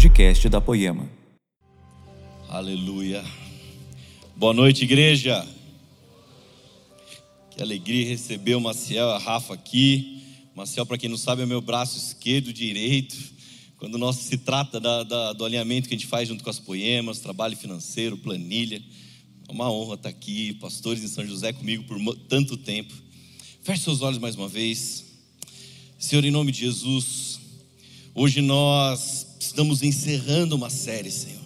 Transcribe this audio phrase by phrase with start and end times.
[0.00, 1.06] podcast da Poema.
[2.48, 3.22] Aleluia.
[4.34, 5.46] Boa noite, igreja.
[7.50, 10.22] Que alegria receber o Maciel a Rafa aqui.
[10.54, 13.14] Maciel, para quem não sabe, é meu braço esquerdo, direito.
[13.76, 16.58] Quando nós se trata da, da, do alinhamento que a gente faz junto com as
[16.58, 18.82] poemas, trabalho financeiro, planilha.
[19.46, 22.94] É uma honra estar aqui, pastores em São José comigo por tanto tempo.
[23.62, 25.04] Feche seus olhos mais uma vez.
[25.98, 27.38] Senhor, em nome de Jesus,
[28.14, 31.40] hoje nós estamos encerrando uma série, Senhor.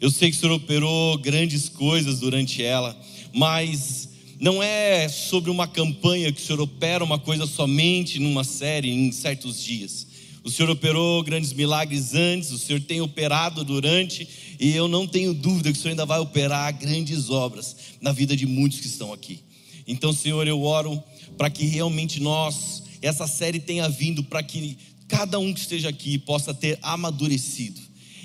[0.00, 2.96] Eu sei que o Senhor operou grandes coisas durante ela,
[3.34, 4.08] mas
[4.38, 9.10] não é sobre uma campanha que o Senhor opera uma coisa somente numa série, em
[9.10, 10.06] certos dias.
[10.44, 15.34] O Senhor operou grandes milagres antes, o Senhor tem operado durante, e eu não tenho
[15.34, 19.12] dúvida que o Senhor ainda vai operar grandes obras na vida de muitos que estão
[19.12, 19.40] aqui.
[19.88, 21.02] Então, Senhor, eu oro
[21.36, 26.18] para que realmente nós, essa série tenha vindo para que cada um que esteja aqui
[26.18, 27.80] possa ter amadurecido,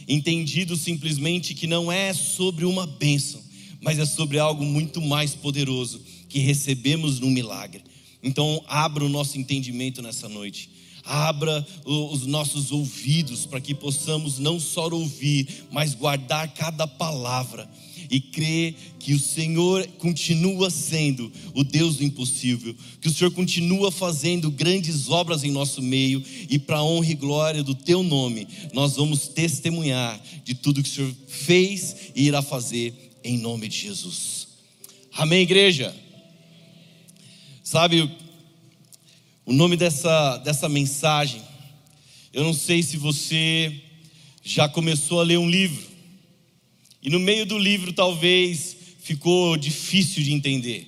[0.08, 3.42] entendido simplesmente que não é sobre uma bênção,
[3.82, 7.82] mas é sobre algo muito mais poderoso que recebemos no milagre.
[8.22, 10.70] Então, abra o nosso entendimento nessa noite.
[11.06, 17.70] Abra os nossos ouvidos para que possamos não só ouvir, mas guardar cada palavra
[18.10, 23.92] e crer que o Senhor continua sendo o Deus do impossível, que o Senhor continua
[23.92, 28.96] fazendo grandes obras em nosso meio e para honra e glória do teu nome, nós
[28.96, 34.48] vamos testemunhar de tudo que o Senhor fez e irá fazer em nome de Jesus.
[35.14, 35.96] Amém, igreja.
[37.64, 38.10] Sabe,
[39.46, 41.42] o nome dessa, dessa mensagem,
[42.32, 43.74] eu não sei se você
[44.44, 45.93] já começou a ler um livro,
[47.04, 50.88] e no meio do livro talvez ficou difícil de entender,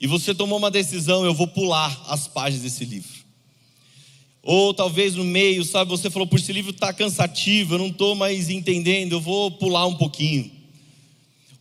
[0.00, 3.20] e você tomou uma decisão: eu vou pular as páginas desse livro.
[4.42, 8.14] Ou talvez no meio, sabe, você falou: por esse livro está cansativo, eu não estou
[8.14, 10.50] mais entendendo, eu vou pular um pouquinho.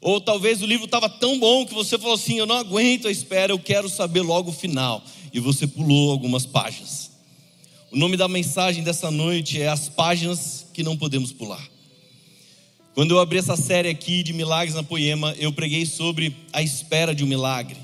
[0.01, 3.11] Ou talvez o livro estava tão bom que você falou assim: eu não aguento a
[3.11, 5.03] espera, eu quero saber logo o final.
[5.33, 7.11] E você pulou algumas páginas.
[7.91, 11.67] O nome da mensagem dessa noite é As Páginas que Não Podemos Pular.
[12.99, 17.15] Quando eu abri essa série aqui de milagres na Poema, eu preguei sobre a espera
[17.15, 17.77] de um milagre,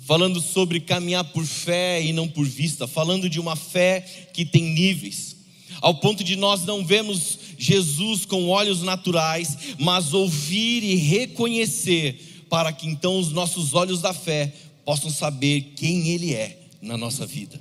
[0.00, 4.02] falando sobre caminhar por fé e não por vista, falando de uma fé
[4.34, 5.34] que tem níveis,
[5.80, 12.70] ao ponto de nós não vemos Jesus com olhos naturais, mas ouvir e reconhecer, para
[12.70, 14.52] que então os nossos olhos da fé
[14.84, 17.58] possam saber quem Ele é na nossa vida.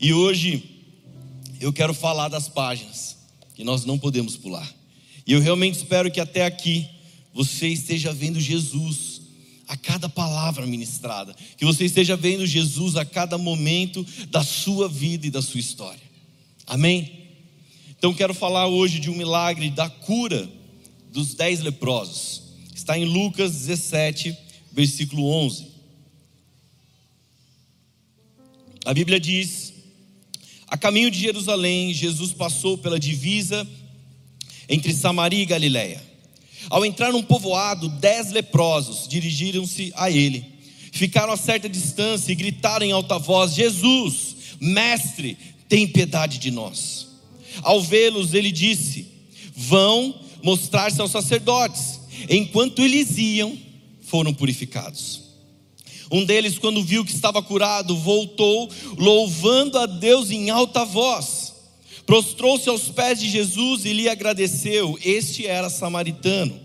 [0.00, 0.62] E hoje
[1.60, 3.18] eu quero falar das páginas
[3.56, 4.77] que nós não podemos pular.
[5.28, 6.88] E eu realmente espero que até aqui
[7.34, 9.20] você esteja vendo Jesus
[9.68, 15.26] a cada palavra ministrada, que você esteja vendo Jesus a cada momento da sua vida
[15.26, 16.00] e da sua história.
[16.66, 17.26] Amém?
[17.90, 20.48] Então quero falar hoje de um milagre da cura
[21.12, 22.44] dos dez leprosos.
[22.74, 24.34] Está em Lucas 17,
[24.72, 25.66] versículo 11.
[28.86, 29.74] A Bíblia diz:
[30.68, 33.68] A caminho de Jerusalém, Jesus passou pela divisa
[34.68, 36.02] entre Samaria e Galiléia.
[36.68, 40.44] Ao entrar num povoado, dez leprosos dirigiram-se a ele.
[40.92, 45.36] Ficaram a certa distância e gritaram em alta voz: Jesus, mestre,
[45.68, 47.06] tem piedade de nós.
[47.62, 49.06] Ao vê-los, ele disse:
[49.54, 52.00] Vão mostrar-se aos sacerdotes.
[52.28, 53.56] Enquanto eles iam,
[54.02, 55.28] foram purificados.
[56.10, 61.37] Um deles, quando viu que estava curado, voltou, louvando a Deus em alta voz.
[62.08, 64.98] Prostrou-se aos pés de Jesus e lhe agradeceu.
[65.04, 66.58] Este era samaritano.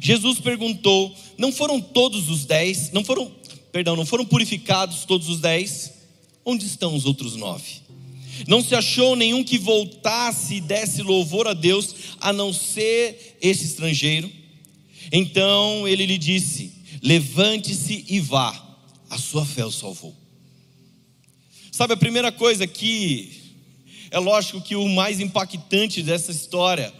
[0.00, 2.92] Jesus perguntou: Não foram todos os dez?
[2.92, 3.28] Não foram,
[3.72, 5.94] perdão, não foram purificados todos os dez?
[6.44, 7.82] Onde estão os outros nove?
[8.46, 13.64] Não se achou nenhum que voltasse e desse louvor a Deus, a não ser esse
[13.64, 14.30] estrangeiro.
[15.10, 16.72] Então ele lhe disse:
[17.02, 18.78] Levante-se e vá,
[19.10, 20.14] a sua fé o salvou.
[21.72, 23.42] Sabe, a primeira coisa que
[24.14, 26.94] é lógico que o mais impactante dessa história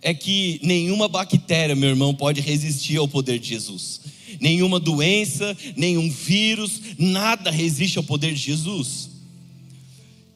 [0.00, 4.00] é que nenhuma bactéria, meu irmão, pode resistir ao poder de Jesus.
[4.40, 9.10] Nenhuma doença, nenhum vírus, nada resiste ao poder de Jesus.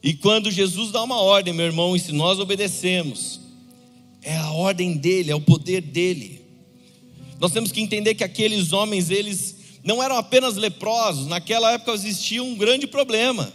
[0.03, 3.39] E quando Jesus dá uma ordem, meu irmão, e se nós obedecemos,
[4.21, 6.41] é a ordem dele, é o poder dele.
[7.39, 12.43] Nós temos que entender que aqueles homens, eles não eram apenas leprosos, naquela época existia
[12.43, 13.51] um grande problema,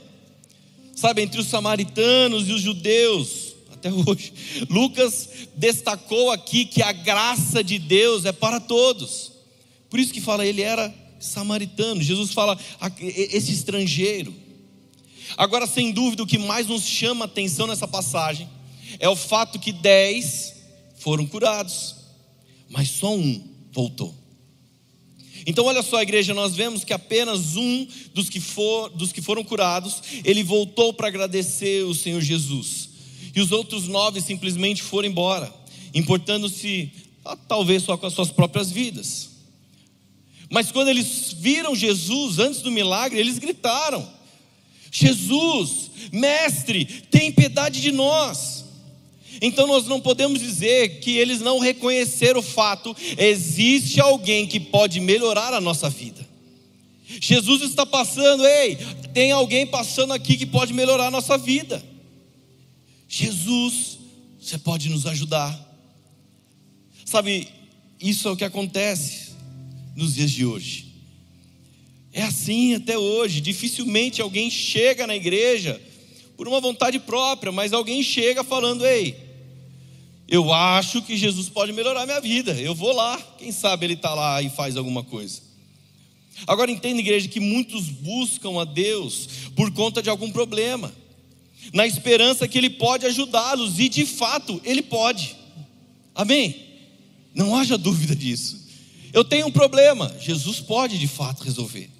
[0.98, 4.32] sabe, entre os samaritanos e os judeus, até hoje.
[4.68, 9.32] Lucas destacou aqui que a graça de Deus é para todos,
[9.88, 12.58] por isso que fala, ele era samaritano, Jesus fala,
[13.00, 14.34] esse estrangeiro.
[15.36, 18.48] Agora, sem dúvida, o que mais nos chama a atenção nessa passagem
[18.98, 20.54] é o fato que dez
[20.96, 21.96] foram curados,
[22.68, 23.42] mas só um
[23.72, 24.14] voltou.
[25.48, 29.42] Então, olha só, igreja, nós vemos que apenas um dos que, for, dos que foram
[29.42, 32.90] curados, ele voltou para agradecer o Senhor Jesus.
[33.34, 35.50] E os outros nove simplesmente foram embora,
[35.94, 36.92] importando-se
[37.24, 39.30] ah, talvez só com as suas próprias vidas.
[40.50, 44.06] Mas quando eles viram Jesus antes do milagre, eles gritaram:
[44.92, 48.66] Jesus, mestre, tem piedade de nós.
[49.40, 55.00] Então nós não podemos dizer que eles não reconheceram o fato, existe alguém que pode
[55.00, 56.26] melhorar a nossa vida.
[57.20, 58.76] Jesus está passando, ei,
[59.14, 61.82] tem alguém passando aqui que pode melhorar a nossa vida.
[63.08, 63.98] Jesus,
[64.38, 65.58] você pode nos ajudar.
[67.04, 67.48] Sabe,
[67.98, 69.30] isso é o que acontece
[69.96, 70.88] nos dias de hoje.
[72.12, 73.40] É assim até hoje.
[73.40, 75.80] Dificilmente alguém chega na igreja
[76.36, 79.16] por uma vontade própria, mas alguém chega falando: Ei,
[80.28, 82.52] eu acho que Jesus pode melhorar minha vida.
[82.52, 83.18] Eu vou lá.
[83.38, 85.48] Quem sabe ele está lá e faz alguma coisa.
[86.46, 90.92] Agora entenda, igreja, que muitos buscam a Deus por conta de algum problema,
[91.72, 95.34] na esperança que Ele pode ajudá-los, e de fato Ele pode.
[96.14, 96.66] Amém?
[97.34, 98.68] Não haja dúvida disso.
[99.12, 101.90] Eu tenho um problema, Jesus pode de fato resolver.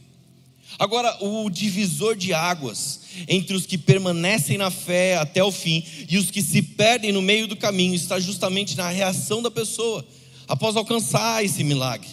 [0.79, 6.17] Agora, o divisor de águas entre os que permanecem na fé até o fim e
[6.17, 10.07] os que se perdem no meio do caminho está justamente na reação da pessoa
[10.47, 12.09] após alcançar esse milagre.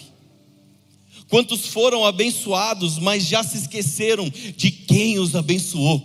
[1.30, 6.04] Quantos foram abençoados, mas já se esqueceram de quem os abençoou?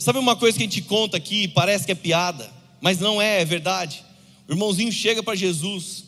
[0.00, 2.50] Sabe uma coisa que a gente conta aqui, parece que é piada,
[2.80, 4.04] mas não é, é verdade.
[4.48, 6.04] O irmãozinho chega para Jesus,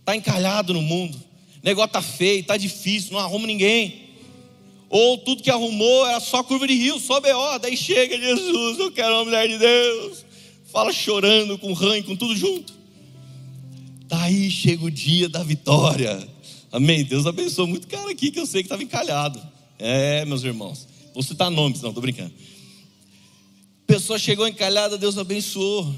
[0.00, 4.05] está encalhado no mundo, o negócio está feio, está difícil, não arruma ninguém
[4.88, 7.58] ou tudo que arrumou era só curva de rio, só B.O.
[7.58, 10.24] Daí chega Jesus, eu quero uma mulher de Deus.
[10.72, 12.72] Fala chorando, com ranho, com tudo junto.
[14.06, 16.26] Daí chega o dia da vitória.
[16.70, 17.04] Amém?
[17.04, 19.40] Deus abençoou muito cara aqui que eu sei que estava encalhado.
[19.78, 20.86] É, meus irmãos.
[21.12, 22.32] Vou citar nomes, não, estou brincando.
[23.86, 25.94] Pessoa chegou encalhada, Deus abençoou.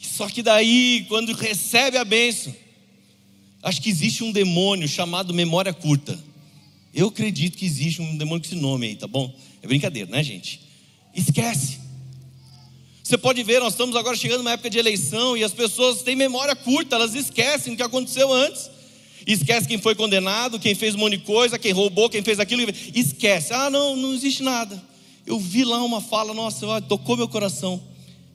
[0.00, 2.54] Só que daí, quando recebe a bênção,
[3.62, 6.18] acho que existe um demônio chamado memória curta.
[6.94, 9.34] Eu acredito que existe um demônio com esse nome aí, tá bom?
[9.60, 10.60] É brincadeira, né, gente?
[11.12, 11.80] Esquece.
[13.02, 16.14] Você pode ver, nós estamos agora chegando numa época de eleição e as pessoas têm
[16.14, 18.70] memória curta, elas esquecem o que aconteceu antes.
[19.26, 22.62] Esquece quem foi condenado, quem fez um monte de coisa, quem roubou, quem fez aquilo.
[22.94, 23.52] Esquece.
[23.52, 24.80] Ah, não, não existe nada.
[25.26, 27.82] Eu vi lá uma fala, nossa, tocou meu coração.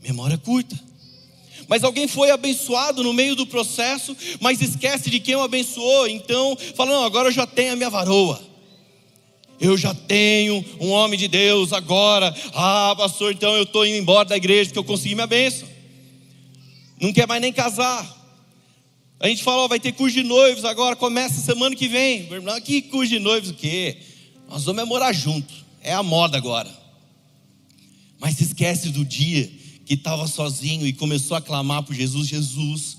[0.04, 0.78] Memória curta.
[1.68, 6.08] Mas alguém foi abençoado no meio do processo, mas esquece de quem o abençoou.
[6.08, 8.49] Então, fala, não, agora eu já tenho a minha varoa
[9.60, 12.34] eu já tenho um homem de Deus agora.
[12.54, 15.68] Ah, pastor, então eu estou indo embora da igreja porque eu consegui minha bênção.
[17.00, 18.18] Não quer mais nem casar.
[19.20, 22.24] A gente fala, ó, vai ter curso de noivos agora, começa semana que vem.
[22.24, 23.98] Meu irmão, que curso de noivos o quê?
[24.50, 25.54] Nós vamos é morar junto.
[25.82, 26.70] É a moda agora.
[28.18, 29.50] Mas se esquece do dia
[29.86, 32.98] que estava sozinho e começou a clamar por Jesus, Jesus,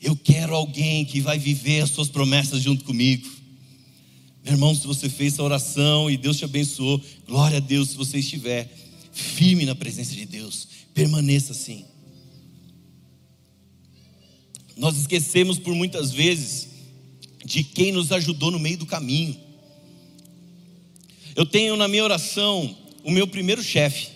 [0.00, 3.28] eu quero alguém que vai viver as suas promessas junto comigo.
[4.46, 7.96] Meu irmão, se você fez essa oração e Deus te abençoou, glória a Deus se
[7.96, 8.72] você estiver
[9.10, 11.84] firme na presença de Deus, permaneça assim.
[14.76, 16.68] Nós esquecemos por muitas vezes
[17.44, 19.36] de quem nos ajudou no meio do caminho.
[21.34, 22.72] Eu tenho na minha oração
[23.02, 24.10] o meu primeiro chefe,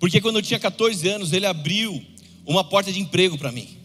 [0.00, 2.02] porque quando eu tinha 14 anos, ele abriu
[2.46, 3.77] uma porta de emprego para mim.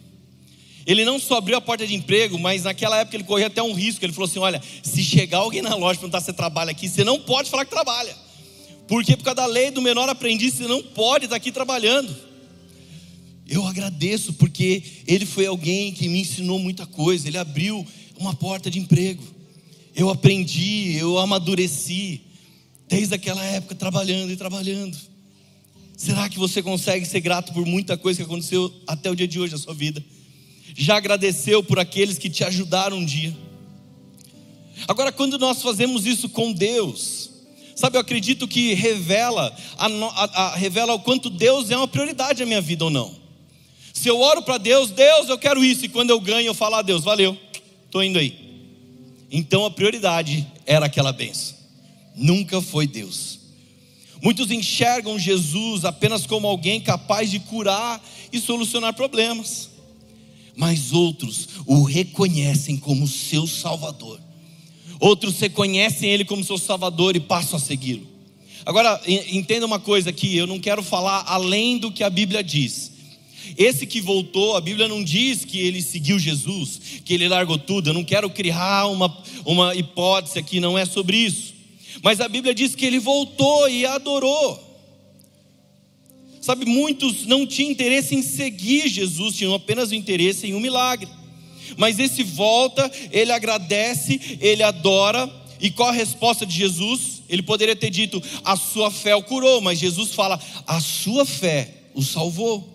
[0.86, 3.74] Ele não só abriu a porta de emprego, mas naquela época ele corria até um
[3.74, 4.04] risco.
[4.04, 6.90] Ele falou assim: Olha, se chegar alguém na loja e perguntar se você trabalha aqui,
[6.90, 8.16] você não pode falar que trabalha.
[8.88, 12.14] Porque por causa da lei do menor aprendiz, você não pode estar aqui trabalhando.
[13.48, 17.28] Eu agradeço porque ele foi alguém que me ensinou muita coisa.
[17.28, 17.86] Ele abriu
[18.18, 19.24] uma porta de emprego.
[19.96, 22.22] Eu aprendi, eu amadureci.
[22.88, 24.98] Desde aquela época, trabalhando e trabalhando.
[25.96, 29.40] Será que você consegue ser grato por muita coisa que aconteceu até o dia de
[29.40, 30.04] hoje na sua vida?
[30.76, 33.36] Já agradeceu por aqueles que te ajudaram um dia.
[34.88, 37.30] Agora, quando nós fazemos isso com Deus,
[37.76, 42.40] sabe, eu acredito que revela, a, a, a, revela o quanto Deus é uma prioridade
[42.40, 43.16] na minha vida ou não.
[43.94, 46.76] Se eu oro para Deus, Deus, eu quero isso, e quando eu ganho, eu falo,
[46.76, 47.38] ah, Deus, valeu,
[47.86, 48.38] estou indo aí.
[49.32, 51.56] Então a prioridade era aquela benção,
[52.16, 53.40] nunca foi Deus.
[54.22, 58.02] Muitos enxergam Jesus apenas como alguém capaz de curar
[58.32, 59.73] e solucionar problemas
[60.56, 64.20] mas outros o reconhecem como seu Salvador.
[65.00, 68.08] Outros reconhecem Ele como seu Salvador e passam a segui-lo.
[68.66, 72.94] Agora, entenda uma coisa aqui, eu não quero falar além do que a Bíblia diz.
[73.58, 77.90] Esse que voltou, a Bíblia não diz que ele seguiu Jesus, que ele largou tudo.
[77.90, 81.54] Eu não quero criar uma, uma hipótese aqui, não é sobre isso.
[82.02, 84.73] Mas a Bíblia diz que ele voltou e adorou.
[86.44, 91.08] Sabe, muitos não tinham interesse em seguir Jesus, tinham apenas o interesse em um milagre.
[91.78, 95.32] Mas esse volta, ele agradece, ele adora,
[95.62, 97.24] e qual a resposta de Jesus?
[97.30, 101.76] Ele poderia ter dito: A sua fé o curou, mas Jesus fala: A sua fé
[101.96, 102.70] o salvou.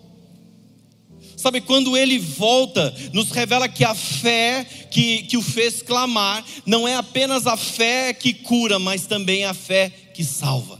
[1.37, 6.87] Sabe, quando ele volta, nos revela que a fé que, que o fez clamar não
[6.87, 10.79] é apenas a fé que cura, mas também a fé que salva.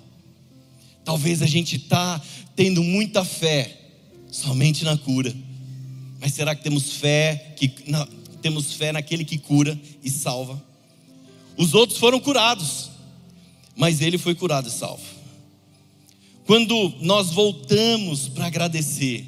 [1.05, 2.21] Talvez a gente está
[2.59, 3.73] tendo muita fé
[4.29, 5.33] somente na cura.
[6.19, 8.05] Mas será que temos fé que na,
[8.41, 10.61] temos fé naquele que cura e salva?
[11.55, 12.89] Os outros foram curados,
[13.77, 15.05] mas ele foi curado e salvo.
[16.45, 19.25] Quando nós voltamos para agradecer,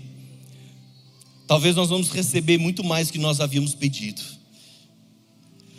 [1.47, 4.21] talvez nós vamos receber muito mais que nós havíamos pedido.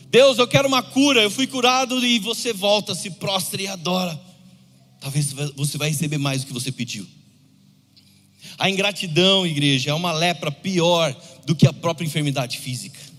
[0.09, 4.19] Deus, eu quero uma cura, eu fui curado e você volta, se prostra e adora.
[4.99, 7.07] Talvez você vai receber mais do que você pediu.
[8.59, 13.13] A ingratidão, igreja, é uma lepra pior do que a própria enfermidade física.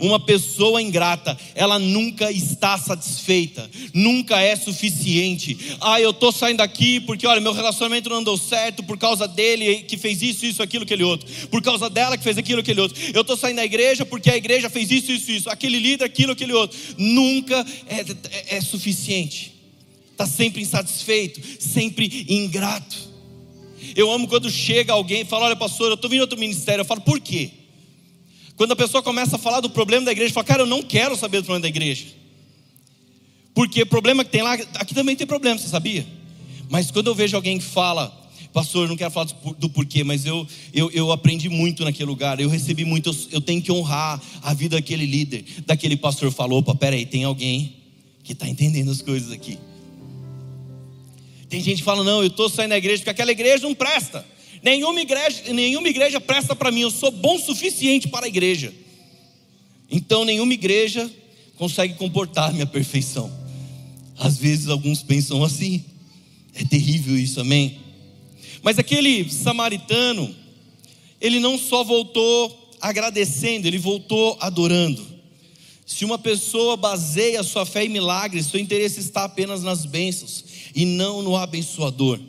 [0.00, 5.76] Uma pessoa ingrata, ela nunca está satisfeita, nunca é suficiente.
[5.80, 9.82] Ah, eu estou saindo daqui porque, olha, meu relacionamento não deu certo por causa dele
[9.82, 11.28] que fez isso, isso, aquilo, aquele outro.
[11.48, 12.96] Por causa dela que fez aquilo, aquele outro.
[13.12, 15.50] Eu estou saindo da igreja porque a igreja fez isso, isso, isso.
[15.50, 16.78] Aquele líder, aquilo, aquele outro.
[16.96, 18.00] Nunca é,
[18.52, 19.52] é, é suficiente.
[20.12, 23.07] Está sempre insatisfeito, sempre ingrato.
[23.98, 26.82] Eu amo quando chega alguém e fala: Olha, pastor, eu estou vindo outro ministério.
[26.82, 27.50] Eu falo: Por quê?
[28.54, 31.16] Quando a pessoa começa a falar do problema da igreja, fala: Cara, eu não quero
[31.16, 32.06] saber do problema da igreja.
[33.52, 36.06] Porque problema que tem lá, aqui também tem problema, você sabia?
[36.70, 38.16] Mas quando eu vejo alguém que fala,
[38.52, 42.38] pastor, eu não quero falar do porquê, mas eu, eu, eu aprendi muito naquele lugar,
[42.38, 46.30] eu recebi muito, eu, eu tenho que honrar a vida daquele líder, daquele pastor.
[46.30, 47.74] Falou: opa, peraí, tem alguém
[48.22, 49.58] que está entendendo as coisas aqui.
[51.48, 54.24] Tem gente que fala: não, eu estou saindo da igreja porque aquela igreja não presta.
[54.62, 58.72] Nenhuma igreja, nenhuma igreja presta para mim, eu sou bom o suficiente para a igreja.
[59.90, 61.10] Então, nenhuma igreja
[61.56, 63.32] consegue comportar minha perfeição.
[64.18, 65.84] Às vezes, alguns pensam assim.
[66.54, 67.78] É terrível isso, amém?
[68.62, 70.34] Mas aquele samaritano,
[71.20, 75.06] ele não só voltou agradecendo, ele voltou adorando.
[75.88, 80.84] Se uma pessoa baseia sua fé em milagres, seu interesse está apenas nas bênçãos e
[80.84, 82.20] não no abençoador.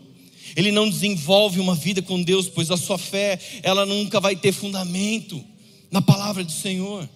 [0.55, 4.53] Ele não desenvolve uma vida com Deus, pois a sua fé, ela nunca vai ter
[4.53, 5.43] fundamento
[5.91, 7.07] na palavra do Senhor.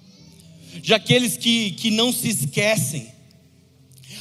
[0.84, 3.08] Já aqueles que, que não se esquecem,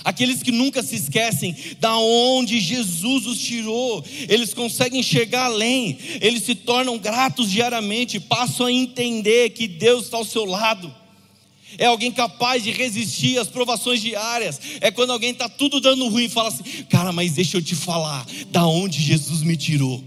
[0.05, 6.45] aqueles que nunca se esquecem da onde Jesus os tirou, eles conseguem enxergar além, eles
[6.45, 11.02] se tornam gratos diariamente, passam a entender que Deus está ao seu lado
[11.79, 14.61] é alguém capaz de resistir às provações diárias.
[14.81, 17.75] É quando alguém está tudo dando ruim e fala assim: Cara, mas deixa eu te
[17.75, 20.03] falar, da onde Jesus me tirou.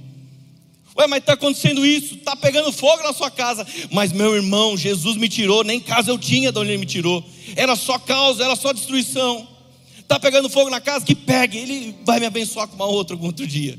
[0.97, 3.67] Ué, mas está acontecendo isso, está pegando fogo na sua casa.
[3.91, 7.23] Mas meu irmão, Jesus me tirou, nem casa eu tinha de onde ele me tirou.
[7.55, 9.45] Era só causa, era só destruição.
[9.99, 11.05] Está pegando fogo na casa?
[11.05, 13.77] Que pegue, ele vai me abençoar com uma outra algum outro dia.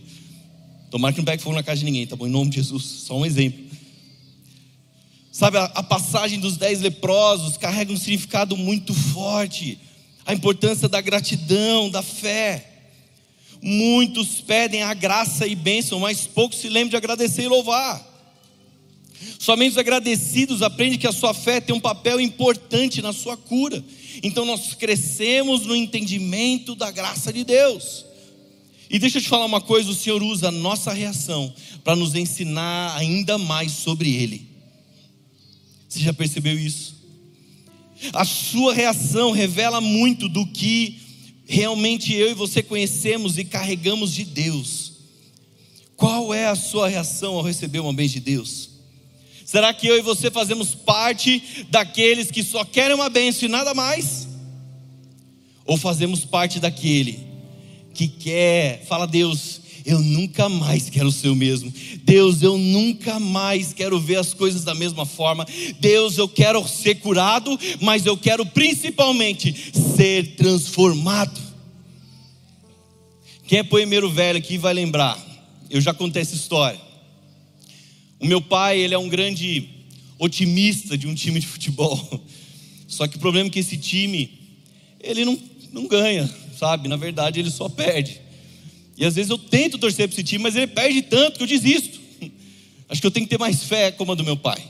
[0.90, 2.26] Tomara que não pegue fogo na casa de ninguém, tá bom?
[2.26, 3.65] Em nome de Jesus, só um exemplo.
[5.36, 9.78] Sabe, a, passagem dos dez leprosos carrega um significado muito forte.
[10.24, 12.66] A importância da gratidão, da fé.
[13.60, 18.02] Muitos pedem a graça e bênção, mas poucos se lembram de agradecer e louvar.
[19.38, 23.84] Somente os agradecidos aprendem que a sua fé tem um papel importante na sua cura.
[24.22, 28.06] Então nós crescemos no entendimento da graça de Deus.
[28.88, 31.52] E deixa eu te falar uma coisa: o Senhor usa a nossa reação
[31.84, 34.55] para nos ensinar ainda mais sobre Ele.
[35.96, 36.94] Você já percebeu isso?
[38.12, 41.00] A sua reação revela muito do que
[41.46, 44.92] realmente eu e você conhecemos e carregamos de Deus.
[45.96, 48.68] Qual é a sua reação ao receber uma bênção de Deus?
[49.46, 53.72] Será que eu e você fazemos parte daqueles que só querem uma bênção e nada
[53.72, 54.28] mais?
[55.64, 57.26] Ou fazemos parte daquele
[57.94, 61.72] que quer, fala Deus, eu nunca mais quero ser o mesmo.
[62.02, 65.46] Deus, eu nunca mais quero ver as coisas da mesma forma.
[65.78, 69.54] Deus, eu quero ser curado, mas eu quero principalmente
[69.96, 71.40] ser transformado.
[73.46, 75.24] Quem é poemeiro velho aqui vai lembrar.
[75.70, 76.80] Eu já contei essa história.
[78.18, 79.68] O meu pai, ele é um grande
[80.18, 82.24] otimista de um time de futebol.
[82.88, 84.30] Só que o problema é que esse time,
[85.00, 85.38] ele não,
[85.70, 86.28] não ganha,
[86.58, 86.88] sabe?
[86.88, 88.25] Na verdade, ele só perde.
[88.96, 91.46] E às vezes eu tento torcer para esse time, mas ele perde tanto que eu
[91.46, 92.00] desisto.
[92.88, 94.62] Acho que eu tenho que ter mais fé como a do meu pai.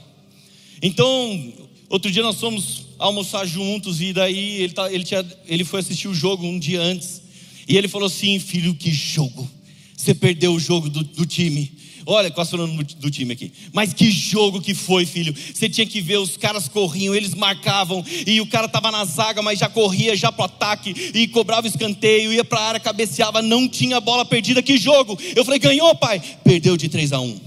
[0.83, 1.53] Então,
[1.89, 6.09] outro dia nós fomos almoçar juntos e daí ele, tá, ele, tinha, ele foi assistir
[6.09, 7.23] o jogo um dia antes.
[7.69, 9.49] E ele falou assim: Filho, que jogo!
[9.97, 11.73] Você perdeu o jogo do, do time.
[12.09, 13.53] Olha, quase falando do time aqui.
[13.73, 15.35] Mas que jogo que foi, filho.
[15.35, 19.43] Você tinha que ver, os caras corriam, eles marcavam, e o cara estava na zaga,
[19.43, 23.43] mas já corria já para o ataque, e cobrava escanteio, ia para a área, cabeceava,
[23.43, 24.63] não tinha bola perdida.
[24.63, 25.19] Que jogo!
[25.35, 26.23] Eu falei, ganhou, pai?
[26.45, 27.41] Perdeu de 3 a 1.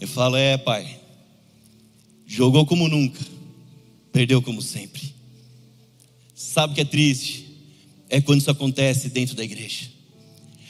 [0.00, 0.98] Eu falo, é, pai.
[2.26, 3.20] Jogou como nunca,
[4.10, 5.14] perdeu como sempre.
[6.34, 7.46] Sabe o que é triste?
[8.08, 9.97] É quando isso acontece dentro da igreja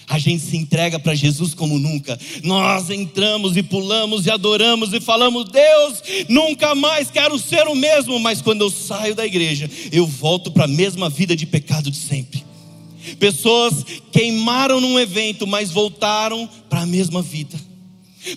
[0.09, 2.19] a gente se entrega para Jesus como nunca.
[2.43, 8.19] Nós entramos e pulamos e adoramos e falamos: Deus, nunca mais quero ser o mesmo.
[8.19, 11.99] Mas quando eu saio da igreja, eu volto para a mesma vida de pecado de
[11.99, 12.43] sempre.
[13.21, 17.59] Pessoas queimaram num evento, mas voltaram para a mesma vida.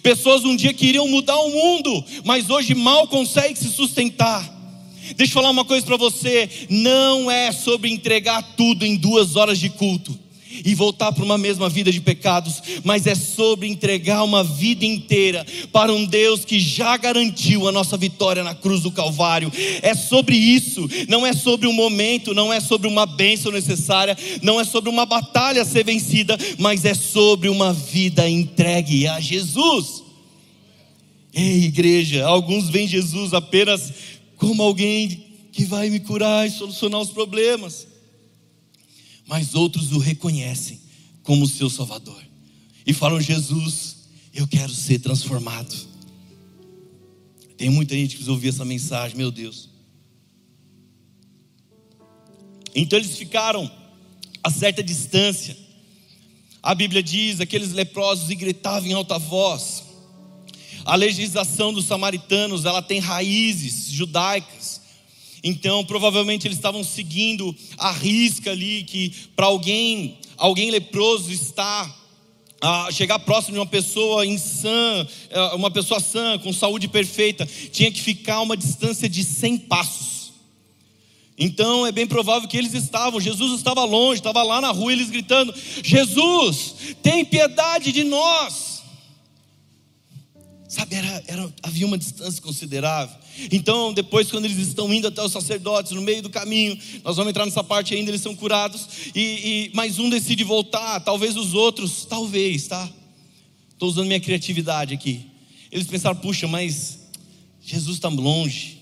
[0.04, 4.60] Pessoas um dia queriam mudar o mundo, mas hoje mal conseguem se sustentar.
[5.16, 9.58] Deixa eu falar uma coisa para você: não é sobre entregar tudo em duas horas
[9.58, 10.20] de culto
[10.66, 15.46] e voltar para uma mesma vida de pecados, mas é sobre entregar uma vida inteira
[15.72, 19.52] para um Deus que já garantiu a nossa vitória na cruz do Calvário.
[19.82, 24.60] É sobre isso, não é sobre um momento, não é sobre uma bênção necessária, não
[24.60, 30.04] é sobre uma batalha a ser vencida, mas é sobre uma vida entregue a Jesus.
[31.34, 33.94] Ei, igreja, alguns veem Jesus apenas
[34.36, 37.91] como alguém que vai me curar e solucionar os problemas
[39.32, 40.82] mas outros o reconhecem
[41.24, 42.22] como seu Salvador
[42.86, 45.74] e falam: Jesus, eu quero ser transformado.
[47.56, 49.70] Tem muita gente que precisa ouvir essa mensagem, meu Deus.
[52.76, 53.72] Então eles ficaram
[54.44, 55.58] a certa distância.
[56.62, 59.86] A Bíblia diz: aqueles leprosos e gritavam em alta voz.
[60.84, 64.81] A legislação dos samaritanos, ela tem raízes judaicas.
[65.44, 71.98] Então, provavelmente eles estavam seguindo a risca ali que para alguém, alguém leproso está
[72.62, 77.92] a chegar próximo de uma pessoa insã, é, uma pessoa sã, com saúde perfeita, tinha
[77.92, 80.12] que ficar uma distância de 100 passos.
[81.36, 85.10] Então é bem provável que eles estavam, Jesus estava longe, estava lá na rua, eles
[85.10, 85.52] gritando:
[85.84, 88.84] Jesus, tem piedade de nós.
[90.68, 93.21] Sabe, era, era, havia uma distância considerável.
[93.52, 97.30] Então, depois, quando eles estão indo até os sacerdotes, no meio do caminho, nós vamos
[97.30, 101.54] entrar nessa parte ainda, eles são curados, e, e mais um decide voltar, talvez os
[101.54, 102.90] outros, talvez, tá?
[103.72, 105.26] Estou usando minha criatividade aqui.
[105.72, 107.00] Eles pensaram, puxa, mas
[107.62, 108.80] Jesus está longe.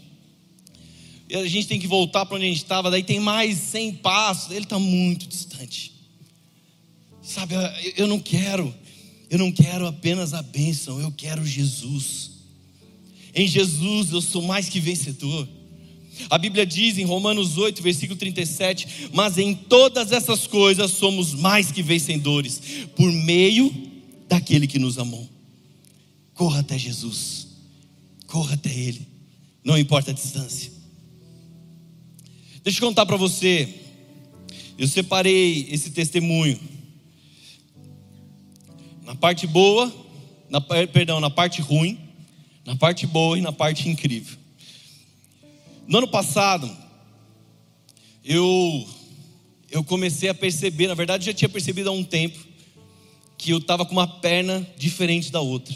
[1.31, 4.51] A gente tem que voltar para onde a gente estava, daí tem mais 100 passos,
[4.51, 5.93] ele está muito distante.
[7.21, 7.53] Sabe,
[7.95, 8.73] eu não quero
[9.29, 12.38] eu não quero apenas a bênção, eu quero Jesus.
[13.33, 15.47] Em Jesus eu sou mais que vencedor.
[16.29, 21.71] A Bíblia diz em Romanos 8, versículo 37: Mas em todas essas coisas somos mais
[21.71, 22.61] que vencedores,
[22.95, 23.73] por meio
[24.27, 25.27] daquele que nos amou.
[26.33, 27.47] Corra até Jesus,
[28.27, 29.07] corra até Ele,
[29.63, 30.71] não importa a distância.
[32.63, 33.67] Deixa eu contar para você,
[34.77, 36.59] eu separei esse testemunho
[39.05, 39.91] na parte boa,
[40.49, 41.97] na, perdão, na parte ruim,
[42.69, 44.37] na parte boa e na parte incrível.
[45.87, 46.69] No ano passado,
[48.23, 48.87] eu
[49.71, 52.37] eu comecei a perceber, na verdade já tinha percebido há um tempo,
[53.39, 55.75] que eu estava com uma perna diferente da outra.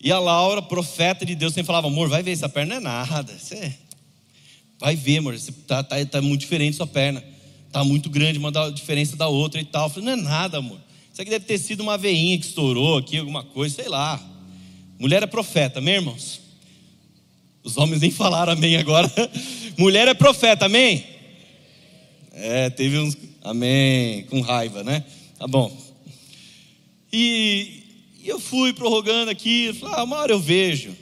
[0.00, 3.06] E a Laura, profeta de Deus, sempre falava: amor, vai ver, essa perna não é
[3.06, 3.38] nada.
[3.38, 3.76] Você
[4.78, 7.22] vai ver, amor, está tá, tá muito diferente sua perna.
[7.66, 9.88] Está muito grande uma diferença da outra e tal.
[9.88, 10.80] Eu falei: não é nada, amor.
[11.12, 14.35] Isso aqui deve ter sido uma veinha que estourou aqui, alguma coisa, sei lá.
[14.98, 16.40] Mulher é profeta, amém, irmãos?
[17.62, 19.10] Os homens nem falaram amém agora.
[19.76, 21.04] Mulher é profeta, amém?
[22.32, 23.16] É, teve uns.
[23.42, 25.04] Amém, com raiva, né?
[25.38, 25.76] Tá bom.
[27.12, 27.84] E,
[28.22, 30.96] e eu fui prorrogando aqui, falei, ah, uma hora eu vejo,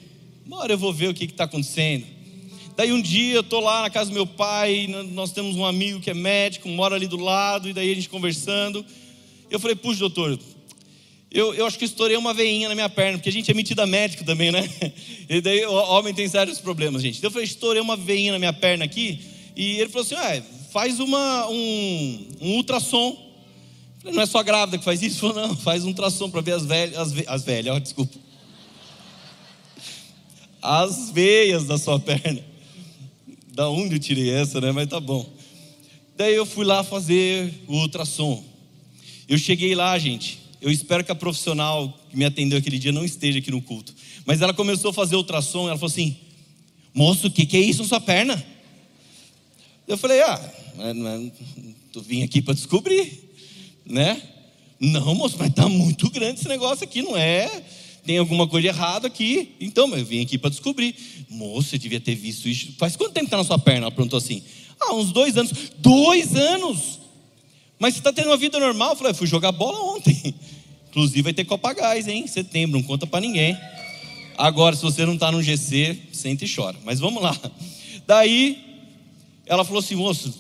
[0.44, 2.04] uma hora eu vou ver o que está acontecendo.
[2.76, 6.00] Daí um dia eu estou lá na casa do meu pai, nós temos um amigo
[6.00, 8.85] que é médico, mora ali do lado, e daí a gente conversando.
[9.48, 10.38] Eu falei, puxa, doutor,
[11.34, 13.80] eu, eu acho que estourei uma veinha na minha perna, porque a gente é metido
[13.80, 14.70] a médico também, né?
[15.28, 17.18] E daí o homem tem sérios problemas, gente.
[17.18, 19.20] Então eu falei, estourei uma veinha na minha perna aqui,
[19.56, 23.10] e ele falou assim: ah, faz uma, um, um ultrassom.
[23.10, 25.24] Eu falei, não é só grávida que faz isso?
[25.26, 27.78] Ele falou, não, faz um ultrassom para ver as velhas, as, ve as velhas, ó,
[27.80, 28.16] desculpa.
[30.62, 32.42] As veias da sua perna.
[33.48, 34.72] Da onde eu tirei essa, né?
[34.72, 35.28] Mas tá bom.
[36.16, 38.42] Daí eu fui lá fazer o ultrassom.
[39.28, 40.43] Eu cheguei lá, gente.
[40.64, 43.94] Eu espero que a profissional que me atendeu aquele dia não esteja aqui no culto.
[44.24, 45.68] Mas ela começou a fazer ultrassom.
[45.68, 46.16] Ela falou assim:
[46.94, 48.42] Moço, o que, que é isso na sua perna?
[49.87, 50.53] Eu falei: Ah,
[51.92, 53.29] tu vim aqui para descobrir,
[53.85, 54.22] né?
[54.81, 57.62] Não, moço, mas tá muito grande esse negócio aqui, não é?
[58.03, 59.57] Tem alguma coisa errada aqui.
[59.61, 60.96] Então, eu vim aqui para descobrir.
[61.29, 62.72] Moço, você devia ter visto isso.
[62.79, 63.83] Faz quanto tempo está na sua perna?
[63.83, 64.42] Ela perguntou assim.
[64.81, 65.53] Ah, uns dois anos.
[65.77, 67.00] Dois anos?
[67.79, 68.92] Mas você está tendo uma vida normal?
[68.92, 70.35] Eu falei, eu fui jogar bola ontem.
[70.94, 72.24] Inclusive vai ter Copa Gás, hein?
[72.28, 73.59] Setembro, não conta para ninguém.
[74.38, 76.78] Agora, se você não está no GC, sente e chora.
[76.85, 77.37] Mas vamos lá.
[78.07, 78.57] Daí,
[79.44, 80.33] ela falou assim, moço,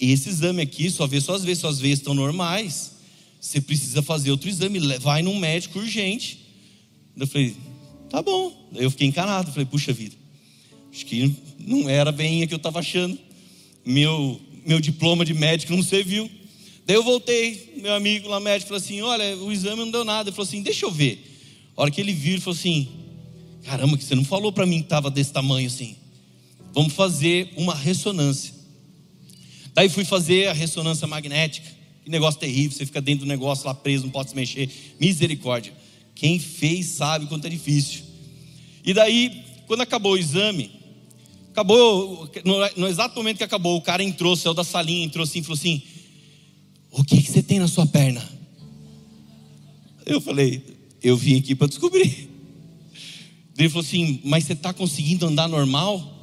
[0.00, 2.92] esse exame aqui só vê suas veias, suas veias estão normais.
[3.38, 6.46] Você precisa fazer outro exame, vai num médico urgente.
[7.14, 7.54] Eu falei,
[8.08, 8.70] tá bom.
[8.74, 10.16] Eu fiquei encanado, falei, puxa vida,
[10.90, 13.18] acho que não era bem a que eu estava achando
[13.84, 16.30] meu, meu diploma de médico não serviu.
[16.90, 20.28] Daí eu voltei, meu amigo lá médico falou assim: Olha, o exame não deu nada.
[20.28, 21.24] Ele falou assim: Deixa eu ver.
[21.76, 22.88] A hora que ele viu, ele falou assim:
[23.62, 25.94] Caramba, que você não falou para mim que estava desse tamanho assim.
[26.74, 28.52] Vamos fazer uma ressonância.
[29.72, 31.68] Daí fui fazer a ressonância magnética.
[32.04, 34.68] Que negócio terrível, você fica dentro do negócio lá preso, não pode se mexer.
[34.98, 35.72] Misericórdia.
[36.16, 38.00] Quem fez sabe quanto é difícil.
[38.84, 40.72] E daí, quando acabou o exame,
[41.52, 45.42] Acabou, no, no, exato momento que acabou, o cara entrou, saiu da salinha, entrou assim,
[45.42, 45.82] falou assim:
[46.90, 48.22] O que, que você tem na sua perna?
[50.04, 50.62] Eu falei:
[51.02, 52.28] Eu vim aqui para descobrir.
[53.56, 56.18] Ele falou assim: Mas você está conseguindo andar normal?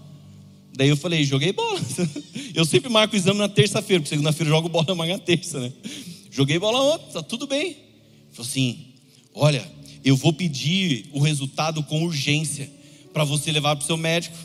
[0.75, 1.79] Daí eu falei: Joguei bola.
[2.53, 5.71] Eu sempre marco o exame na terça-feira, porque segunda-feira eu jogo bola amanhã terça, né?
[6.31, 7.67] Joguei bola ontem, tá tudo bem.
[7.67, 7.77] Ele
[8.31, 8.79] falou assim:
[9.31, 9.71] Olha,
[10.03, 12.67] eu vou pedir o resultado com urgência
[13.13, 14.35] para você levar para o seu médico.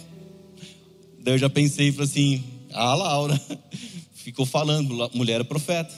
[1.20, 3.40] Daí eu já pensei e falei assim: ah, Laura,
[4.14, 5.94] ficou falando, mulher é profeta.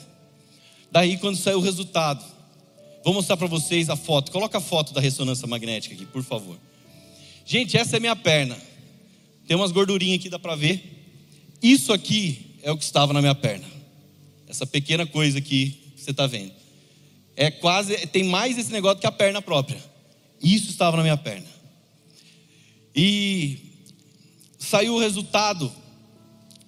[0.95, 2.23] Daí, quando saiu o resultado,
[3.03, 4.31] vou mostrar para vocês a foto.
[4.31, 6.57] Coloca a foto da ressonância magnética aqui, por favor.
[7.45, 8.57] Gente, essa é minha perna.
[9.45, 11.05] Tem umas gordurinhas aqui, dá para ver.
[11.61, 13.65] Isso aqui é o que estava na minha perna.
[14.47, 16.53] Essa pequena coisa aqui que você está vendo.
[17.35, 19.83] É quase, tem mais esse negócio que a perna própria.
[20.41, 21.45] Isso estava na minha perna.
[22.95, 23.57] E
[24.57, 25.69] saiu o resultado,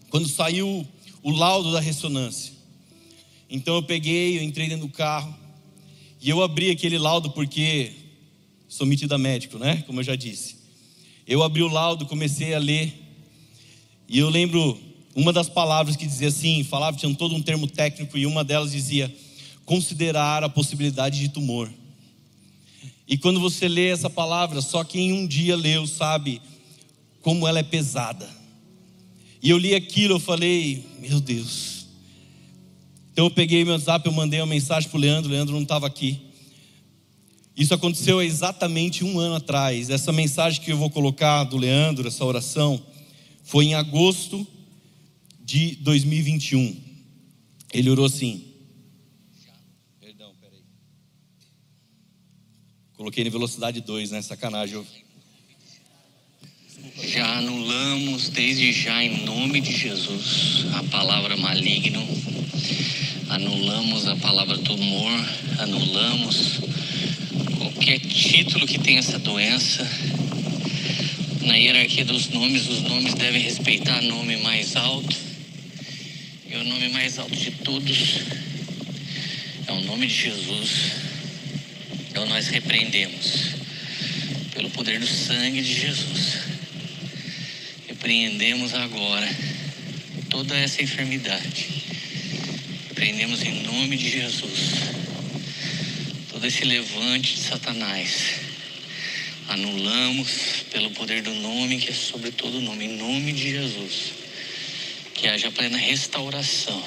[0.09, 0.85] quando saiu
[1.23, 2.56] o laudo da ressonância.
[3.49, 5.33] Então eu peguei, eu entrei dentro do carro
[6.21, 7.91] e eu abri aquele laudo porque
[8.67, 9.83] sou metido médico, né?
[9.87, 10.57] Como eu já disse.
[11.25, 12.93] Eu abri o laudo, comecei a ler
[14.09, 14.79] e eu lembro
[15.15, 18.71] uma das palavras que dizia assim, falava, tinha todo um termo técnico e uma delas
[18.71, 19.13] dizia
[19.65, 21.69] considerar a possibilidade de tumor.
[23.07, 26.41] E quando você lê essa palavra, só quem um dia leu sabe
[27.21, 28.29] como ela é pesada.
[29.41, 31.76] E eu li aquilo, eu falei, meu Deus.
[33.17, 35.63] Então eu peguei meu WhatsApp, eu mandei uma mensagem para o Leandro, o Leandro não
[35.63, 36.21] estava aqui.
[37.55, 39.89] Isso aconteceu exatamente um ano atrás.
[39.89, 42.79] Essa mensagem que eu vou colocar do Leandro, essa oração,
[43.41, 44.45] foi em agosto
[45.43, 46.79] de 2021.
[47.73, 48.53] Ele orou assim.
[49.99, 50.61] Perdão, peraí.
[52.95, 54.21] Coloquei em velocidade 2, né?
[54.21, 54.75] Sacanagem.
[54.75, 54.85] Eu
[57.17, 62.05] já anulamos desde já em nome de Jesus a palavra maligno,
[63.29, 65.25] anulamos a palavra tumor,
[65.57, 66.59] anulamos
[67.57, 69.89] qualquer título que tenha essa doença.
[71.41, 75.15] Na hierarquia dos nomes, os nomes devem respeitar o nome mais alto.
[76.49, 78.19] E o nome mais alto de todos
[79.65, 80.91] é o nome de Jesus.
[82.09, 83.55] Então nós repreendemos
[84.53, 86.56] pelo poder do sangue de Jesus
[87.97, 89.27] repreendemos agora
[90.29, 91.67] toda essa enfermidade.
[92.89, 94.69] Repreendemos em nome de Jesus
[96.31, 98.35] todo esse levante de Satanás.
[99.49, 104.13] Anulamos pelo poder do nome que é sobre todo nome, em nome de Jesus.
[105.15, 106.83] Que haja plena restauração,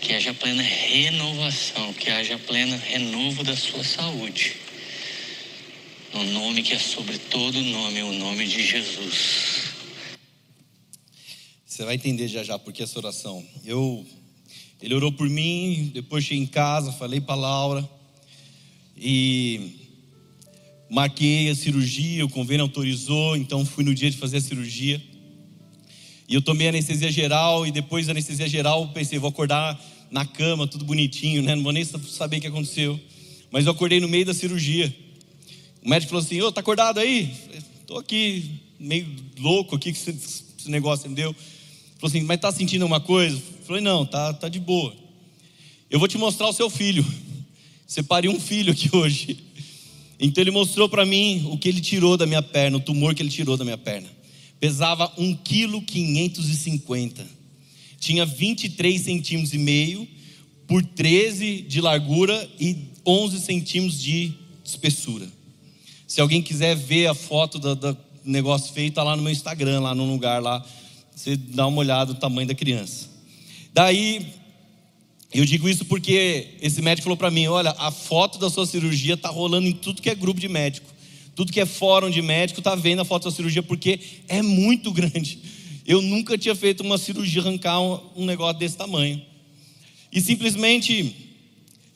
[0.00, 4.65] que haja plena renovação, que haja pleno renovo da sua saúde.
[6.16, 9.64] No nome que é sobre todo nome, o nome de Jesus.
[11.66, 13.44] Você vai entender já já porque essa oração.
[13.62, 14.06] Eu,
[14.80, 17.86] ele orou por mim, depois cheguei em casa, falei para Laura
[18.96, 19.72] e
[20.88, 25.02] marquei a cirurgia, o convênio autorizou, então fui no dia de fazer a cirurgia.
[26.26, 29.78] E eu tomei anestesia geral e depois da anestesia geral pensei, vou acordar
[30.10, 31.54] na cama, tudo bonitinho, né?
[31.54, 32.98] Não vou nem saber o que aconteceu.
[33.50, 35.04] Mas eu acordei no meio da cirurgia.
[35.86, 37.32] O médico falou assim: Ô, tá acordado aí?
[37.80, 39.06] Estou aqui, meio
[39.38, 41.32] louco aqui, que esse negócio me deu.
[41.32, 43.40] Falou assim: Mas está sentindo alguma coisa?
[43.64, 44.92] Falei: Não, tá, tá de boa.
[45.88, 47.06] Eu vou te mostrar o seu filho.
[47.86, 49.38] Separei um filho aqui hoje.
[50.18, 53.22] Então ele mostrou para mim o que ele tirou da minha perna, o tumor que
[53.22, 54.08] ele tirou da minha perna.
[54.58, 57.30] Pesava 1,550 kg.
[58.00, 60.08] Tinha 23 centímetros e meio
[60.66, 64.32] por 13 de largura e 11 centímetros de
[64.64, 65.35] espessura.
[66.16, 69.80] Se alguém quiser ver a foto do, do negócio feito, está lá no meu Instagram,
[69.80, 70.64] lá no lugar lá.
[71.14, 73.10] Você dá uma olhada no tamanho da criança.
[73.74, 74.26] Daí
[75.30, 79.12] eu digo isso porque esse médico falou para mim: olha, a foto da sua cirurgia
[79.12, 80.88] está rolando em tudo que é grupo de médico,
[81.34, 84.40] tudo que é fórum de médico está vendo a foto da sua cirurgia porque é
[84.40, 85.38] muito grande.
[85.86, 89.20] Eu nunca tinha feito uma cirurgia arrancar um, um negócio desse tamanho.
[90.10, 91.25] E simplesmente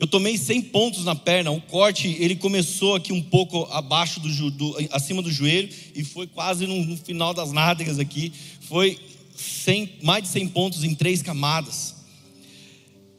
[0.00, 1.50] eu tomei 100 pontos na perna.
[1.50, 6.26] O corte ele começou aqui um pouco abaixo do, do acima do joelho e foi
[6.26, 8.32] quase no, no final das nádegas aqui.
[8.62, 8.98] Foi
[9.36, 11.96] 100, mais de 100 pontos em três camadas.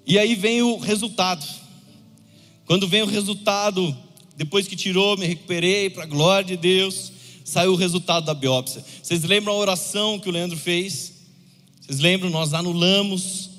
[0.07, 1.45] E aí vem o resultado.
[2.65, 3.95] Quando vem o resultado,
[4.35, 7.11] depois que tirou, me recuperei para a glória de Deus,
[7.45, 8.83] saiu o resultado da biópsia.
[9.03, 11.13] Vocês lembram a oração que o Leandro fez?
[11.79, 12.31] Vocês lembram?
[12.31, 13.51] Nós anulamos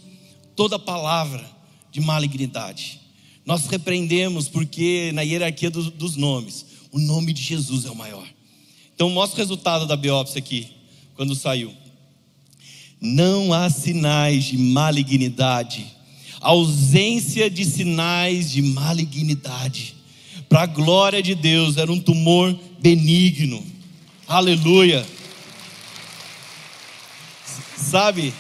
[0.56, 1.48] toda palavra
[1.92, 3.01] de malignidade.
[3.44, 8.26] Nós repreendemos porque na hierarquia do, dos nomes, o nome de Jesus é o maior.
[8.94, 10.68] Então mostra o resultado da biópsia aqui,
[11.14, 11.72] quando saiu.
[13.00, 16.02] Não há sinais de malignidade
[16.42, 19.94] ausência de sinais de malignidade.
[20.48, 23.64] Para a glória de Deus, era um tumor benigno.
[24.26, 25.06] Aleluia.
[27.76, 28.34] Sabe?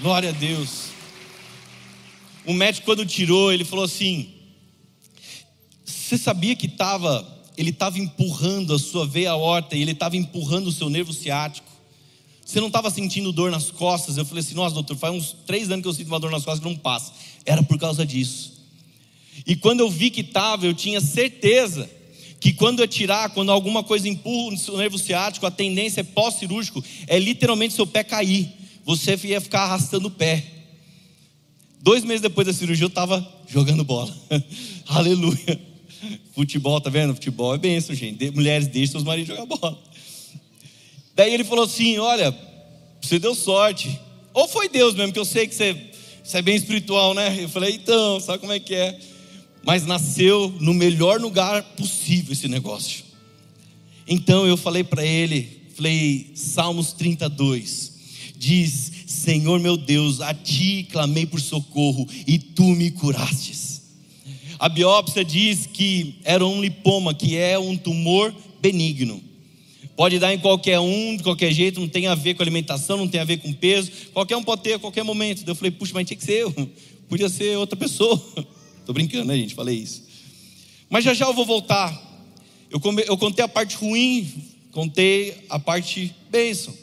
[0.00, 0.85] Glória a Deus.
[2.46, 4.30] O médico quando tirou, ele falou assim:
[5.84, 10.68] Você sabia que estava ele estava empurrando a sua veia aorta e ele estava empurrando
[10.68, 11.66] o seu nervo ciático?
[12.44, 14.16] Você não estava sentindo dor nas costas?
[14.16, 16.44] Eu falei assim, nossa, doutor, faz uns três anos que eu sinto uma dor nas
[16.44, 17.12] costas que não passa.
[17.44, 18.52] Era por causa disso.
[19.46, 21.90] E quando eu vi que estava, eu tinha certeza
[22.38, 26.04] que quando eu tirar, quando alguma coisa empurra no seu nervo ciático, a tendência é
[26.04, 28.48] pós-cirúrgico, é literalmente seu pé cair.
[28.84, 30.44] Você ia ficar arrastando o pé.
[31.80, 34.14] Dois meses depois da cirurgia, eu estava jogando bola.
[34.86, 35.60] Aleluia.
[36.32, 37.14] Futebol, tá vendo?
[37.14, 38.30] Futebol é benção, gente.
[38.30, 39.78] Mulheres deixem seus maridos jogar bola.
[41.14, 42.36] Daí ele falou assim: Olha,
[43.00, 43.98] você deu sorte.
[44.34, 45.74] Ou foi Deus mesmo, que eu sei que você,
[46.22, 47.42] você é bem espiritual, né?
[47.42, 48.98] Eu falei: Então, sabe como é que é?
[49.64, 53.04] Mas nasceu no melhor lugar possível esse negócio.
[54.06, 57.92] Então eu falei para ele, falei, Salmos 32,
[58.36, 63.82] diz: Senhor meu Deus, a ti clamei por socorro e tu me curastes.
[64.58, 69.22] A biópsia diz que era um lipoma, que é um tumor benigno.
[69.94, 73.08] Pode dar em qualquer um, de qualquer jeito, não tem a ver com alimentação, não
[73.08, 73.90] tem a ver com peso.
[74.12, 75.44] Qualquer um pode ter a qualquer momento.
[75.44, 76.52] Daí eu falei, puxa, mas tinha que ser eu.
[77.08, 78.20] Podia ser outra pessoa.
[78.80, 79.54] Estou brincando, né, gente?
[79.54, 80.04] Falei isso.
[80.90, 82.02] Mas já já eu vou voltar.
[82.70, 84.30] Eu, come, eu contei a parte ruim,
[84.72, 86.74] contei a parte bênção.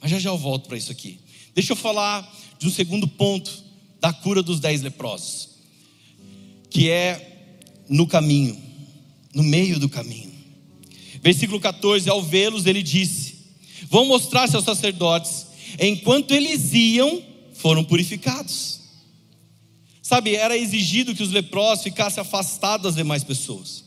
[0.00, 1.18] Mas já já eu volto para isso aqui.
[1.54, 3.62] Deixa eu falar de um segundo ponto
[4.00, 5.50] da cura dos dez leprosos,
[6.68, 7.48] que é
[7.88, 8.60] no caminho,
[9.34, 10.32] no meio do caminho.
[11.22, 13.36] Versículo 14: Ao vê-los, ele disse:
[13.88, 15.46] Vão mostrar-se aos sacerdotes.
[15.80, 17.22] Enquanto eles iam,
[17.54, 18.80] foram purificados.
[20.02, 23.84] Sabe, era exigido que os leprosos ficassem afastados das demais pessoas.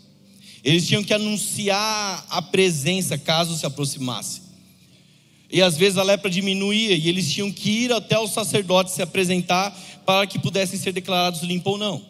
[0.64, 4.47] Eles tinham que anunciar a presença caso se aproximasse.
[5.52, 9.02] E às vezes a lepra diminuía e eles tinham que ir até os sacerdotes se
[9.02, 9.72] apresentar
[10.06, 12.06] para que pudessem ser declarados limpos ou não.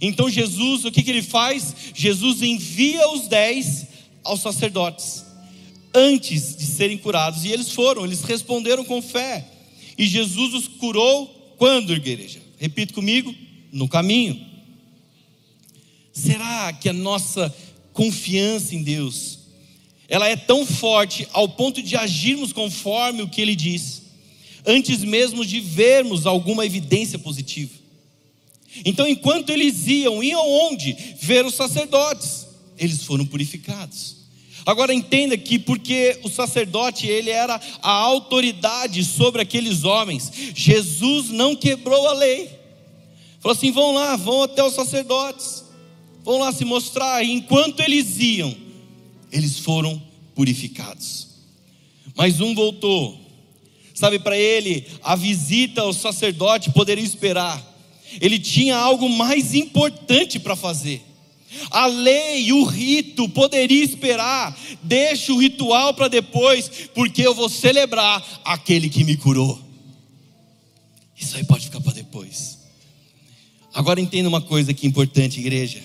[0.00, 1.74] Então Jesus, o que, que ele faz?
[1.94, 3.86] Jesus envia os dez
[4.22, 5.24] aos sacerdotes
[5.94, 7.44] antes de serem curados.
[7.44, 9.46] E eles foram, eles responderam com fé.
[9.96, 12.40] E Jesus os curou quando, igreja?
[12.58, 13.34] Repito comigo:
[13.70, 14.40] no caminho.
[16.12, 17.54] Será que a nossa
[17.92, 19.38] confiança em Deus
[20.12, 24.02] ela é tão forte ao ponto de agirmos conforme o que ele diz,
[24.66, 27.72] antes mesmo de vermos alguma evidência positiva?
[28.84, 30.94] Então, enquanto eles iam, iam onde?
[31.18, 32.46] Ver os sacerdotes
[32.76, 34.16] eles foram purificados.
[34.66, 41.56] Agora entenda que porque o sacerdote ele era a autoridade sobre aqueles homens, Jesus não
[41.56, 42.50] quebrou a lei.
[43.40, 45.64] Falou assim: vão lá, vão até os sacerdotes,
[46.22, 47.24] vão lá se mostrar.
[47.24, 48.54] E enquanto eles iam,
[49.32, 50.00] eles foram
[50.34, 51.28] purificados.
[52.14, 53.18] Mas um voltou.
[53.94, 57.62] Sabe, para ele, a visita ao sacerdote poderia esperar.
[58.20, 61.02] Ele tinha algo mais importante para fazer.
[61.70, 64.58] A lei, o rito poderia esperar.
[64.82, 69.60] Deixa o ritual para depois, porque eu vou celebrar aquele que me curou.
[71.18, 72.58] Isso aí pode ficar para depois.
[73.72, 75.82] Agora entenda uma coisa que é importante, igreja.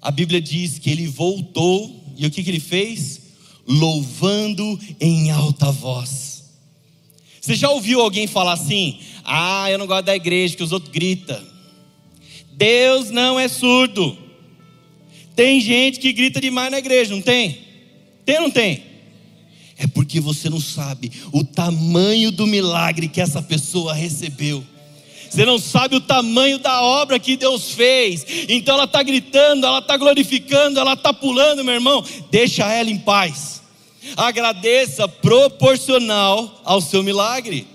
[0.00, 3.20] A Bíblia diz que ele voltou e o que, que ele fez?
[3.66, 6.44] Louvando em alta voz.
[7.40, 8.98] Você já ouviu alguém falar assim?
[9.24, 11.40] Ah, eu não gosto da igreja, que os outros gritam.
[12.52, 14.16] Deus não é surdo.
[15.34, 17.58] Tem gente que grita demais na igreja, não tem?
[18.24, 18.82] Tem ou não tem?
[19.76, 24.64] É porque você não sabe o tamanho do milagre que essa pessoa recebeu.
[25.28, 28.24] Você não sabe o tamanho da obra que Deus fez.
[28.48, 32.04] Então ela está gritando, ela está glorificando, ela está pulando, meu irmão.
[32.30, 33.62] Deixa ela em paz.
[34.16, 37.66] Agradeça proporcional ao seu milagre.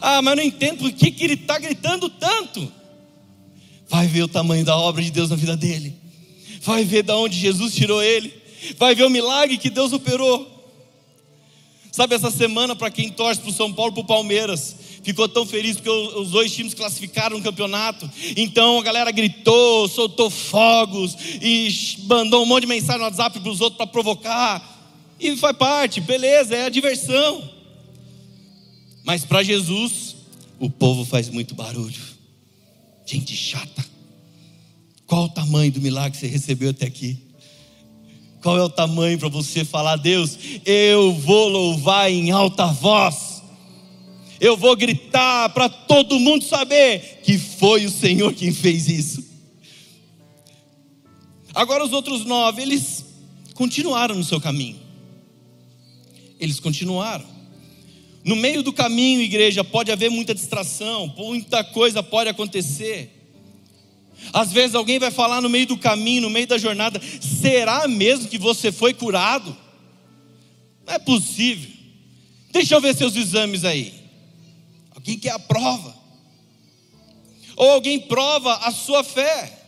[0.00, 2.72] Ah, mas não entendo por que, que ele está gritando tanto.
[3.88, 5.94] Vai ver o tamanho da obra de Deus na vida dele.
[6.62, 8.32] Vai ver de onde Jesus tirou ele.
[8.76, 10.60] Vai ver o milagre que Deus operou.
[11.90, 15.46] Sabe, essa semana, para quem torce para o São Paulo, para o Palmeiras, ficou tão
[15.46, 18.08] feliz porque os dois times classificaram no campeonato.
[18.36, 23.50] Então a galera gritou, soltou fogos e mandou um monte de mensagem no WhatsApp para
[23.50, 24.78] os outros para provocar.
[25.18, 27.48] E faz parte, beleza, é a diversão.
[29.04, 30.16] Mas para Jesus,
[30.58, 32.00] o povo faz muito barulho.
[33.04, 33.84] Gente chata.
[35.06, 37.18] Qual o tamanho do milagre que você recebeu até aqui?
[38.40, 43.29] Qual é o tamanho para você falar, Deus, eu vou louvar em alta voz,
[44.40, 49.28] eu vou gritar para todo mundo saber que foi o Senhor quem fez isso.
[51.54, 53.04] Agora, os outros nove, eles
[53.54, 54.80] continuaram no seu caminho,
[56.38, 57.26] eles continuaram.
[58.24, 63.10] No meio do caminho, igreja, pode haver muita distração, muita coisa pode acontecer.
[64.32, 68.28] Às vezes alguém vai falar no meio do caminho, no meio da jornada: será mesmo
[68.28, 69.56] que você foi curado?
[70.86, 71.70] Não é possível.
[72.50, 73.99] Deixa eu ver seus exames aí.
[75.10, 75.96] Alguém quer a prova.
[77.56, 79.58] Ou alguém prova a sua fé.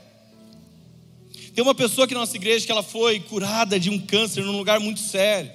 [1.53, 4.57] Tem uma pessoa aqui na nossa igreja que ela foi curada de um câncer num
[4.57, 5.51] lugar muito sério.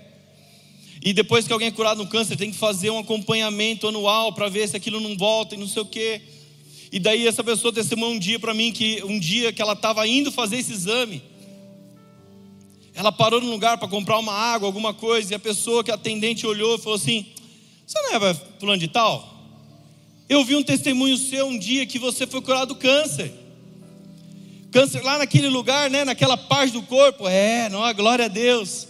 [1.02, 4.50] E depois que alguém é curado no câncer, tem que fazer um acompanhamento anual para
[4.50, 6.21] ver se aquilo não volta e não sei o quê.
[6.91, 10.06] E daí essa pessoa testemunhou um dia para mim que um dia que ela estava
[10.06, 11.23] indo fazer esse exame,
[12.93, 16.45] ela parou num lugar para comprar uma água, alguma coisa, e a pessoa que atendente
[16.45, 17.26] olhou e falou assim:
[17.86, 19.37] Você não é fulano de tal?
[20.29, 23.31] Eu vi um testemunho seu um dia que você foi curado do câncer.
[24.71, 26.03] Câncer lá naquele lugar, né?
[26.03, 27.27] Naquela parte do corpo.
[27.27, 28.87] É, não, glória a Deus.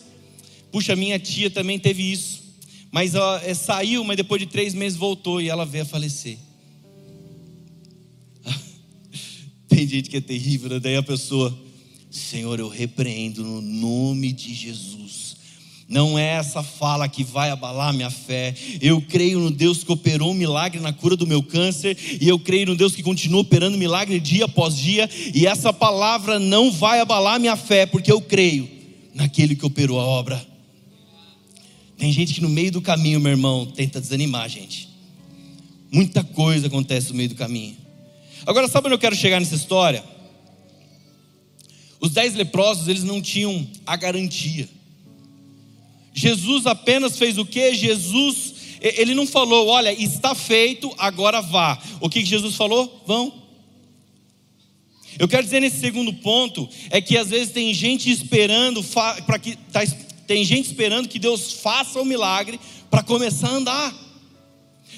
[0.72, 2.42] Puxa, minha tia também teve isso.
[2.92, 6.38] Mas ó, é, saiu, mas depois de três meses voltou e ela veio a falecer.
[9.68, 10.80] Tem gente que é terrível, né?
[10.80, 11.56] daí a pessoa,
[12.10, 15.27] Senhor, eu repreendo no nome de Jesus.
[15.90, 18.54] Não é essa fala que vai abalar minha fé.
[18.82, 22.38] Eu creio no Deus que operou um milagre na cura do meu câncer, e eu
[22.38, 27.00] creio no Deus que continua operando milagre dia após dia, e essa palavra não vai
[27.00, 28.70] abalar minha fé, porque eu creio
[29.14, 30.46] naquele que operou a obra.
[31.98, 34.90] Tem gente que no meio do caminho, meu irmão, tenta desanimar, gente.
[35.90, 37.78] Muita coisa acontece no meio do caminho.
[38.46, 40.04] Agora, sabe onde eu quero chegar nessa história?
[42.00, 44.70] Os dez leprosos, eles não tinham a garantia.
[46.18, 47.76] Jesus apenas fez o que?
[47.76, 51.78] Jesus, ele não falou, olha, está feito, agora vá.
[52.02, 53.04] O que Jesus falou?
[53.06, 53.32] Vão.
[55.20, 59.56] Eu quero dizer nesse segundo ponto é que às vezes tem gente esperando para que
[59.72, 59.82] tá,
[60.26, 63.96] tem gente esperando que Deus faça o um milagre para começar a andar.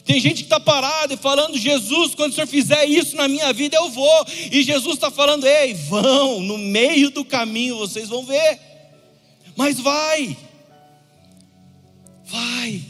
[0.06, 3.52] Tem gente que está parada e falando, Jesus, quando o Senhor fizer isso na minha
[3.52, 4.26] vida, eu vou.
[4.50, 8.58] E Jesus está falando, ei, vão, no meio do caminho vocês vão ver.
[9.58, 10.38] Mas vai,
[12.32, 12.82] vai.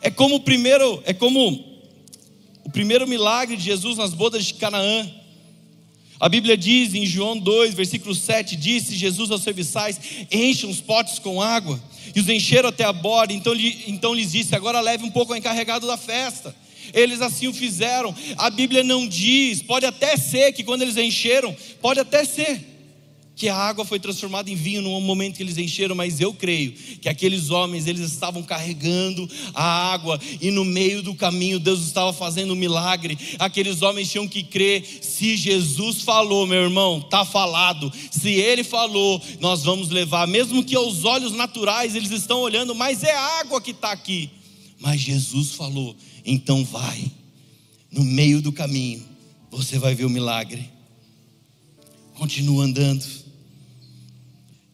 [0.00, 1.64] É como o primeiro, é como
[2.64, 5.10] o primeiro milagre de Jesus nas bodas de Canaã.
[6.20, 11.18] A Bíblia diz em João 2, versículo 7, disse Jesus aos serviçais: Enchem os potes
[11.18, 11.80] com água.
[12.14, 13.32] E os encheram até a borda.
[13.32, 13.54] Então,
[13.86, 16.54] então lhes disse: Agora leve um pouco ao encarregado da festa.
[16.92, 18.14] Eles assim o fizeram.
[18.36, 22.77] A Bíblia não diz, pode até ser que quando eles encheram, pode até ser
[23.38, 26.72] que a água foi transformada em vinho no momento que eles encheram, mas eu creio
[26.72, 32.12] que aqueles homens eles estavam carregando a água e no meio do caminho Deus estava
[32.12, 33.16] fazendo um milagre.
[33.38, 37.92] Aqueles homens tinham que crer, se Jesus falou, meu irmão, tá falado.
[38.10, 43.04] Se ele falou, nós vamos levar, mesmo que aos olhos naturais eles estão olhando, mas
[43.04, 44.30] é água que está aqui.
[44.80, 45.94] Mas Jesus falou,
[46.26, 47.08] então vai.
[47.92, 49.06] No meio do caminho,
[49.48, 50.68] você vai ver o milagre.
[52.14, 53.27] Continua andando.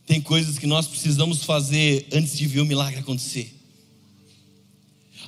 [0.07, 3.55] Tem coisas que nós precisamos fazer antes de ver o milagre acontecer.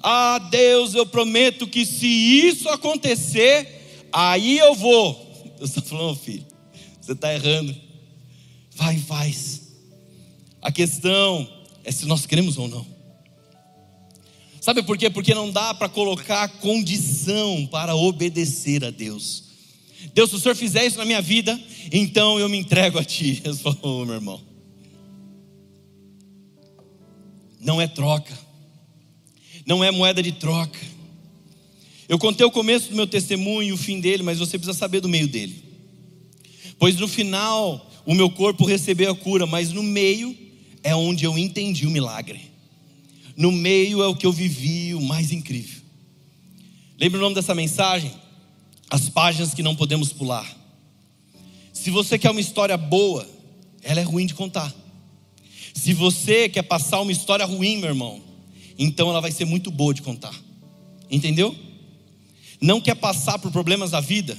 [0.02, 5.24] Ah, Deus, eu prometo que se isso acontecer, aí eu vou.
[5.58, 6.44] Deus está falando, filho,
[7.00, 7.74] você está errando.
[8.74, 9.62] Vai faz.
[10.60, 11.48] A questão
[11.82, 12.86] é se nós queremos ou não.
[14.60, 15.08] Sabe por quê?
[15.08, 19.44] Porque não dá para colocar condição para obedecer a Deus.
[20.12, 21.58] Deus, se o Senhor fizer isso na minha vida,
[21.92, 23.40] então eu me entrego a Ti.
[23.44, 24.45] Eu falou, meu irmão.
[27.66, 28.32] Não é troca,
[29.66, 30.78] não é moeda de troca.
[32.08, 35.00] Eu contei o começo do meu testemunho e o fim dele, mas você precisa saber
[35.00, 35.62] do meio dele.
[36.78, 40.34] Pois no final, o meu corpo recebeu a cura, mas no meio
[40.84, 42.40] é onde eu entendi o milagre.
[43.36, 45.82] No meio é o que eu vivi o mais incrível.
[46.98, 48.12] Lembra o nome dessa mensagem?
[48.90, 50.46] as páginas que não podemos pular.
[51.72, 53.28] Se você quer uma história boa,
[53.82, 54.72] ela é ruim de contar.
[55.76, 58.22] Se você quer passar uma história ruim, meu irmão,
[58.78, 60.34] então ela vai ser muito boa de contar.
[61.10, 61.54] Entendeu?
[62.58, 64.36] Não quer passar por problemas da vida?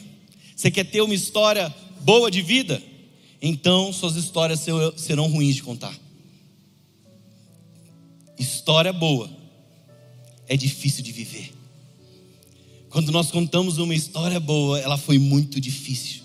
[0.55, 2.81] Você quer ter uma história boa de vida?
[3.39, 4.65] Então suas histórias
[4.97, 5.95] serão ruins de contar.
[8.39, 9.29] História boa
[10.47, 11.53] é difícil de viver.
[12.89, 16.23] Quando nós contamos uma história boa, ela foi muito difícil.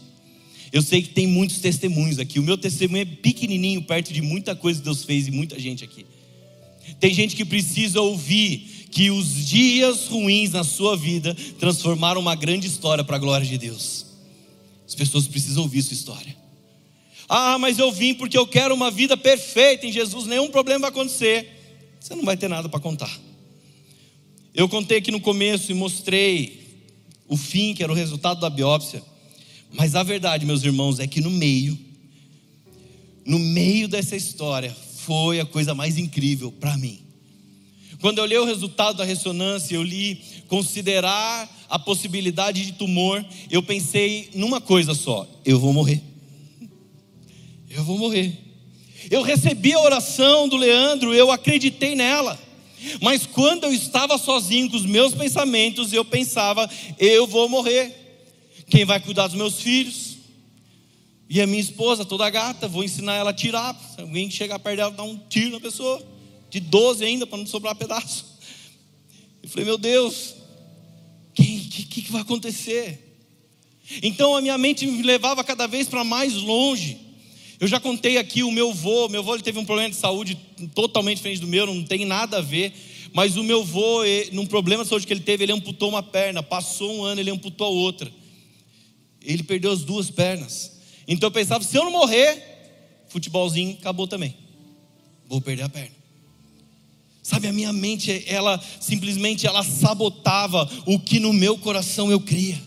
[0.72, 2.38] Eu sei que tem muitos testemunhos aqui.
[2.38, 5.84] O meu testemunho é pequenininho perto de muita coisa que Deus fez e muita gente
[5.84, 6.06] aqui.
[6.98, 12.66] Tem gente que precisa ouvir que os dias ruins na sua vida transformaram uma grande
[12.66, 14.06] história para a glória de Deus.
[14.86, 16.36] As pessoas precisam ouvir sua história.
[17.28, 20.90] Ah, mas eu vim porque eu quero uma vida perfeita em Jesus, nenhum problema vai
[20.90, 21.48] acontecer.
[22.00, 23.20] Você não vai ter nada para contar.
[24.54, 26.62] Eu contei aqui no começo e mostrei
[27.26, 29.02] o fim, que era o resultado da biópsia.
[29.72, 31.78] Mas a verdade, meus irmãos, é que no meio,
[33.24, 37.00] no meio dessa história, foi a coisa mais incrível para mim.
[38.00, 43.62] Quando eu olhei o resultado da ressonância, eu li considerar a possibilidade de tumor, eu
[43.62, 46.02] pensei numa coisa só: eu vou morrer.
[47.70, 48.36] Eu vou morrer.
[49.10, 52.38] Eu recebi a oração do Leandro, eu acreditei nela.
[53.00, 56.68] Mas quando eu estava sozinho com os meus pensamentos, eu pensava:
[56.98, 58.01] eu vou morrer.
[58.72, 60.16] Quem vai cuidar dos meus filhos?
[61.28, 63.78] E a minha esposa, toda gata, vou ensinar ela a tirar.
[63.94, 66.02] Se alguém chegar perto dela, dar um tiro na pessoa.
[66.48, 68.24] De 12 ainda, para não sobrar pedaço.
[69.42, 73.20] Eu falei: meu Deus, o que, que, que vai acontecer?
[74.02, 76.98] Então a minha mente me levava cada vez para mais longe.
[77.60, 80.34] Eu já contei aqui o meu avô, meu avô ele teve um problema de saúde
[80.74, 82.72] totalmente diferente do meu, não tem nada a ver.
[83.12, 84.00] Mas o meu avô,
[84.32, 86.42] num problema de saúde que ele teve, ele amputou uma perna.
[86.42, 88.21] Passou um ano, ele amputou a outra.
[89.24, 90.72] Ele perdeu as duas pernas.
[91.06, 92.42] Então eu pensava, se eu não morrer,
[93.08, 94.36] futebolzinho acabou também.
[95.28, 96.02] Vou perder a perna.
[97.22, 102.60] Sabe, a minha mente, ela simplesmente ela sabotava o que no meu coração eu cria.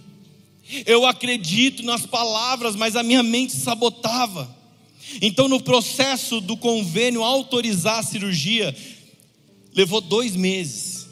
[0.86, 4.56] Eu acredito nas palavras, mas a minha mente sabotava.
[5.22, 8.76] Então, no processo do convênio autorizar a cirurgia,
[9.74, 11.06] levou dois meses.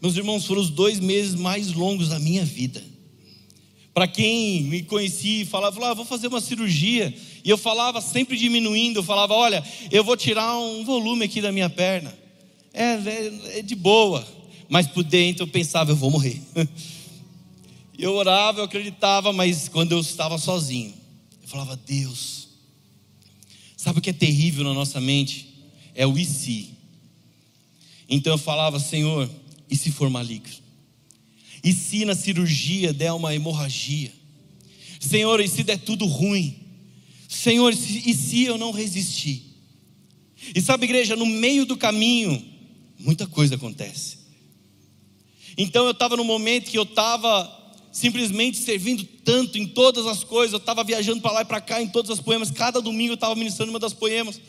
[0.00, 2.82] Meus irmãos, foram os dois meses mais longos da minha vida.
[3.98, 7.12] Para quem me conhecia e falava, ah, vou fazer uma cirurgia.
[7.42, 11.50] E eu falava sempre diminuindo, eu falava, olha, eu vou tirar um volume aqui da
[11.50, 12.16] minha perna.
[12.72, 14.24] É, é, é de boa.
[14.68, 16.40] Mas por dentro eu pensava, eu vou morrer.
[17.98, 20.94] Eu orava, eu acreditava, mas quando eu estava sozinho,
[21.42, 22.46] eu falava, Deus,
[23.76, 25.52] Sabe o que é terrível na nossa mente?
[25.96, 26.70] É o e se.
[28.08, 29.28] Então eu falava, Senhor,
[29.68, 30.67] e se for maligno?
[31.68, 34.10] E se na cirurgia der uma hemorragia?
[34.98, 36.56] Senhor, e se der tudo ruim?
[37.28, 39.42] Senhor, e se eu não resistir?
[40.54, 42.42] E sabe, igreja, no meio do caminho,
[42.98, 44.16] muita coisa acontece.
[45.58, 47.54] Então eu estava no momento que eu estava
[47.92, 50.54] simplesmente servindo tanto em todas as coisas.
[50.54, 52.50] Eu estava viajando para lá e para cá em todas as poemas.
[52.50, 54.40] Cada domingo eu estava ministrando uma das poemas.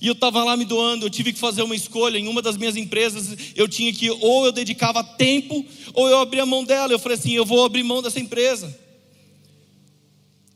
[0.00, 2.18] E eu estava lá me doando, eu tive que fazer uma escolha.
[2.18, 6.44] Em uma das minhas empresas, eu tinha que, ou eu dedicava tempo, ou eu abria
[6.44, 6.92] mão dela.
[6.92, 8.78] Eu falei assim: eu vou abrir mão dessa empresa.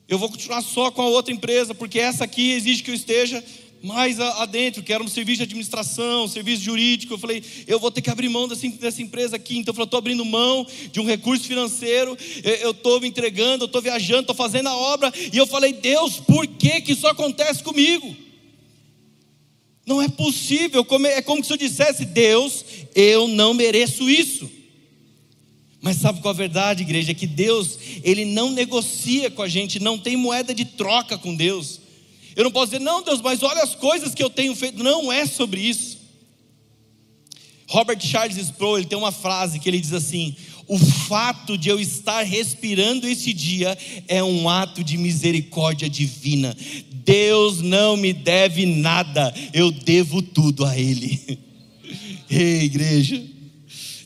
[0.08, 3.42] Eu vou continuar só com a outra empresa, porque essa aqui exige que eu esteja
[3.82, 7.14] mais adentro, que era um serviço de administração, um serviço jurídico.
[7.14, 9.56] Eu falei, eu vou ter que abrir mão dessa, dessa empresa aqui.
[9.56, 12.16] Então eu falei, estou abrindo mão de um recurso financeiro,
[12.60, 15.12] eu estou me entregando, eu estou viajando, estou fazendo a obra.
[15.32, 18.14] E eu falei, Deus, por que, que isso acontece comigo?
[19.90, 22.64] Não é possível, é como se eu dissesse, Deus,
[22.94, 24.48] eu não mereço isso.
[25.80, 27.10] Mas sabe qual a verdade, igreja?
[27.10, 31.34] É que Deus, Ele não negocia com a gente, não tem moeda de troca com
[31.34, 31.80] Deus.
[32.36, 34.80] Eu não posso dizer, não, Deus, mas olha as coisas que eu tenho feito.
[34.80, 35.98] Não é sobre isso.
[37.66, 40.36] Robert Charles Sproul ele tem uma frase que ele diz assim:
[40.70, 46.56] o fato de eu estar respirando esse dia é um ato de misericórdia divina.
[46.92, 51.40] Deus não me deve nada, eu devo tudo a Ele.
[52.30, 53.20] Ei, igreja,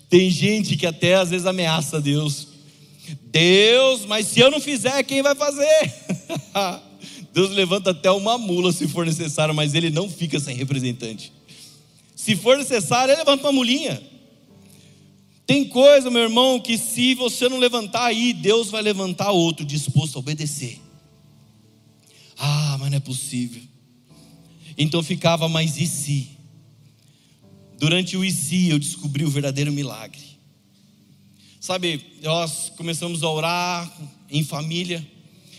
[0.09, 2.49] tem gente que até às vezes ameaça Deus.
[3.27, 5.93] Deus, mas se eu não fizer, quem vai fazer?
[7.35, 11.31] Deus levanta até uma mula se for necessário, mas ele não fica sem representante.
[12.17, 14.14] Se for necessário, ele levanta uma mulinha.
[15.47, 20.17] Tem coisa, meu irmão, que se você não levantar aí, Deus vai levantar outro disposto
[20.17, 20.81] a obedecer.
[22.39, 23.63] Ah, mas não é possível.
[24.77, 26.31] Então ficava, mas e se?
[27.79, 30.23] Durante o e se eu descobri o verdadeiro milagre.
[31.61, 33.93] Sabe, nós começamos a orar
[34.31, 35.07] em família.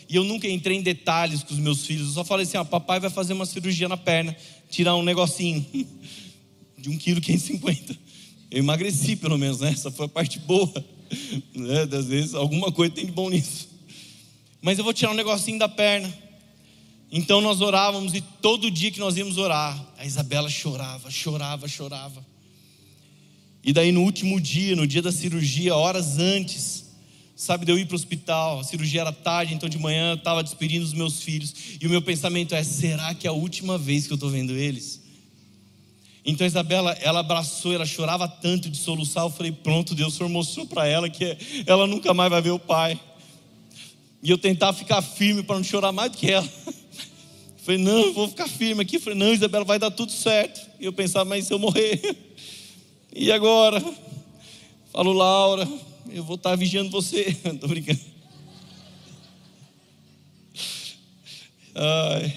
[0.07, 2.09] E eu nunca entrei em detalhes com os meus filhos.
[2.09, 4.35] Eu só falei assim: ah, papai vai fazer uma cirurgia na perna,
[4.69, 5.65] tirar um negocinho
[6.77, 8.04] de um quilo 550.
[8.51, 9.71] Eu emagreci pelo menos, né?
[9.71, 10.73] Essa foi a parte boa.
[11.53, 11.85] Né?
[11.85, 13.69] Das vezes, alguma coisa tem de bom nisso.
[14.61, 16.11] Mas eu vou tirar um negocinho da perna.
[17.11, 22.25] Então nós orávamos e todo dia que nós íamos orar, a Isabela chorava, chorava, chorava.
[23.63, 26.85] E daí no último dia, no dia da cirurgia, horas antes,
[27.35, 30.15] sabe, de eu ir para o hospital, a cirurgia era tarde, então de manhã eu
[30.15, 31.53] estava despedindo os meus filhos.
[31.79, 34.53] E o meu pensamento é: será que é a última vez que eu estou vendo
[34.53, 35.04] eles?
[36.25, 39.23] Então Isabela, ela abraçou, ela chorava tanto de soluçar.
[39.23, 42.59] Eu falei: pronto, Deus Senhor mostrou para ela que ela nunca mais vai ver o
[42.59, 42.99] pai.
[44.23, 46.49] E eu tentava ficar firme para não chorar mais do que ela.
[47.65, 48.97] Falei, não, vou ficar firme aqui.
[48.99, 50.67] Falei, não, Isabela, vai dar tudo certo.
[50.79, 52.01] E eu pensava, mas se eu morrer?
[53.17, 53.81] E agora?
[54.91, 55.65] Falo, Laura,
[56.09, 57.37] eu vou estar vigiando você.
[57.45, 57.99] Estou brincando.
[61.73, 62.35] Ai.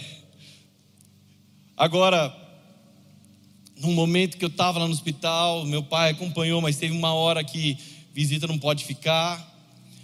[1.76, 2.47] Agora,
[3.80, 7.44] num momento que eu estava lá no hospital, meu pai acompanhou, mas teve uma hora
[7.44, 7.78] que
[8.12, 9.46] visita não pode ficar,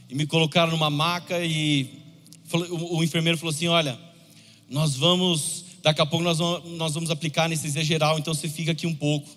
[0.09, 2.03] e me colocaram numa maca e
[2.71, 3.99] o enfermeiro falou assim: Olha,
[4.69, 8.73] nós vamos, daqui a pouco nós vamos, nós vamos aplicar anestesia geral, então você fica
[8.73, 9.29] aqui um pouco.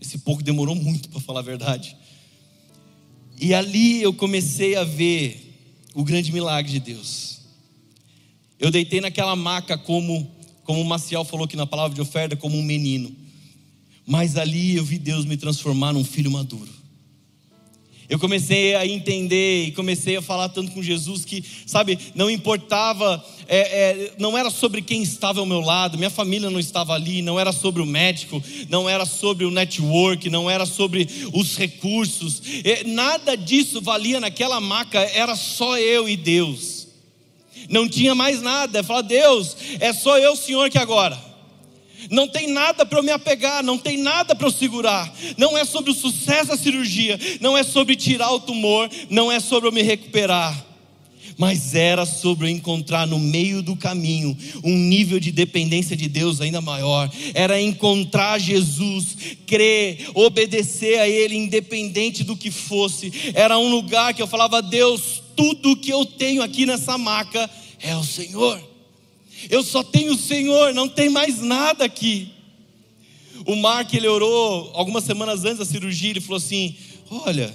[0.00, 1.96] Esse pouco demorou muito para falar a verdade.
[3.40, 5.54] E ali eu comecei a ver
[5.94, 7.40] o grande milagre de Deus.
[8.58, 10.30] Eu deitei naquela maca como,
[10.64, 13.25] como o Maciel falou aqui na palavra de oferta, como um menino.
[14.06, 16.76] Mas ali eu vi Deus me transformar num filho maduro.
[18.08, 23.24] Eu comecei a entender e comecei a falar tanto com Jesus que, sabe, não importava,
[23.48, 27.20] é, é, não era sobre quem estava ao meu lado, minha família não estava ali,
[27.20, 32.40] não era sobre o médico, não era sobre o network, não era sobre os recursos,
[32.64, 36.86] é, nada disso valia naquela maca, era só eu e Deus.
[37.68, 41.25] Não tinha mais nada, falar, Deus, é só eu, Senhor, que agora.
[42.10, 45.12] Não tem nada para eu me apegar, não tem nada para eu segurar.
[45.36, 49.40] Não é sobre o sucesso da cirurgia, não é sobre tirar o tumor, não é
[49.40, 50.64] sobre eu me recuperar.
[51.38, 56.40] Mas era sobre eu encontrar no meio do caminho um nível de dependência de Deus
[56.40, 57.10] ainda maior.
[57.34, 63.12] Era encontrar Jesus, crer, obedecer a Ele, independente do que fosse.
[63.34, 67.50] Era um lugar que eu falava: Deus, tudo que eu tenho aqui nessa maca
[67.80, 68.75] é o Senhor.
[69.50, 72.32] Eu só tenho o Senhor, não tem mais nada aqui.
[73.46, 76.74] O Mark, ele orou algumas semanas antes da cirurgia, ele falou assim:
[77.10, 77.54] Olha,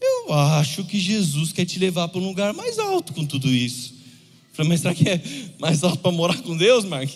[0.00, 3.94] eu acho que Jesus quer te levar para um lugar mais alto com tudo isso.
[4.50, 5.22] Eu falei, mas será que é
[5.58, 7.08] mais alto para morar com Deus, Mark?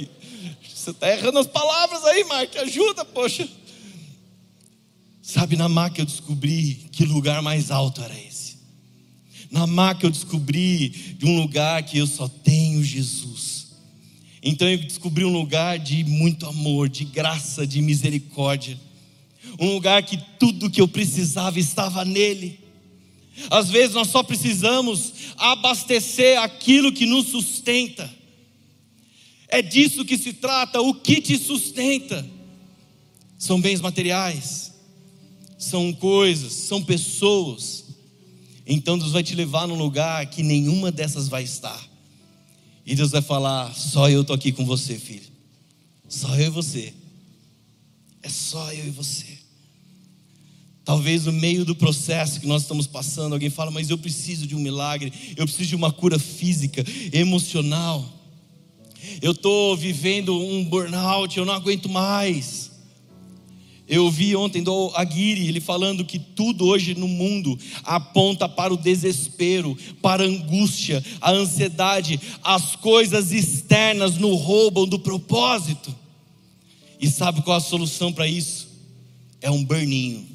[0.73, 3.49] Você está errando as palavras aí, Mark, ajuda, poxa.
[5.21, 8.59] Sabe, na maca eu descobri que lugar mais alto era esse.
[9.51, 13.36] Na maca eu descobri de um lugar que eu só tenho Jesus.
[14.49, 18.79] Então eu descobri um lugar de muito amor, de graça, de misericórdia.
[19.59, 22.61] Um lugar que tudo que eu precisava estava nele.
[23.51, 28.09] Às vezes nós só precisamos abastecer aquilo que nos sustenta.
[29.49, 32.25] É disso que se trata, o que te sustenta.
[33.37, 34.73] São bens materiais,
[35.59, 37.85] são coisas, são pessoas.
[38.65, 41.96] Então Deus vai te levar num lugar que nenhuma dessas vai estar.
[42.87, 45.27] E Deus vai falar: só eu estou aqui com você, filho.
[46.09, 46.95] Só eu e você.
[48.23, 49.27] É só eu e você.
[50.85, 54.55] Talvez no meio do processo que nós estamos passando, alguém fala, mas eu preciso de
[54.55, 58.09] um milagre, eu preciso de uma cura física, emocional.
[59.21, 62.66] Eu estou vivendo um burnout, eu não aguento mais.
[63.89, 68.77] Eu ouvi ontem do Aguirre, ele falando que tudo hoje no mundo aponta para o
[68.77, 75.95] desespero, para a angústia, a ansiedade, as coisas externas nos roubam do propósito.
[77.01, 78.67] E sabe qual a solução para isso?
[79.47, 80.27] é um burninho.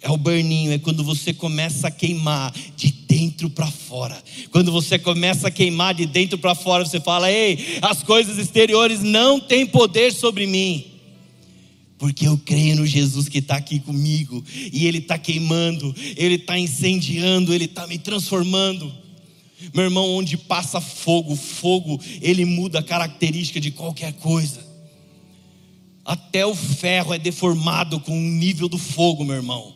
[0.00, 4.22] É o burninho, é quando você começa a queimar de dentro para fora.
[4.52, 9.02] Quando você começa a queimar de dentro para fora, você fala: "Ei, as coisas exteriores
[9.02, 10.84] não têm poder sobre mim".
[11.98, 16.58] Porque eu creio no Jesus que está aqui comigo, e Ele está queimando, Ele está
[16.58, 18.92] incendiando, Ele está me transformando.
[19.74, 24.64] Meu irmão, onde passa fogo, fogo, ele muda a característica de qualquer coisa.
[26.04, 29.74] Até o ferro é deformado com o nível do fogo, meu irmão.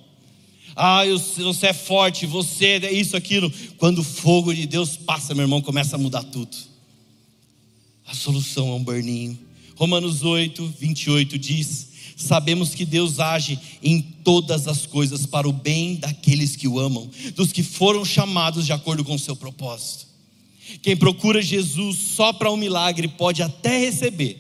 [0.75, 1.03] Ah,
[1.37, 3.53] você é forte, você é isso, aquilo.
[3.77, 6.57] Quando o fogo de Deus passa, meu irmão, começa a mudar tudo.
[8.07, 9.39] A solução é um burninho.
[9.75, 11.89] Romanos 8, 28 diz:
[12.23, 17.11] Sabemos que Deus age em todas as coisas para o bem daqueles que o amam,
[17.35, 20.07] dos que foram chamados de acordo com o seu propósito.
[20.81, 24.39] Quem procura Jesus só para um milagre pode até receber,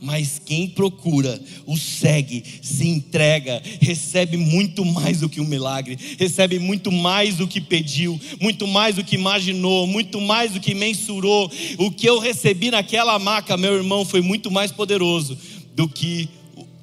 [0.00, 6.58] mas quem procura, o segue, se entrega, recebe muito mais do que um milagre, recebe
[6.58, 11.50] muito mais do que pediu, muito mais do que imaginou, muito mais do que mensurou.
[11.78, 15.36] O que eu recebi naquela maca, meu irmão, foi muito mais poderoso
[15.74, 16.28] do que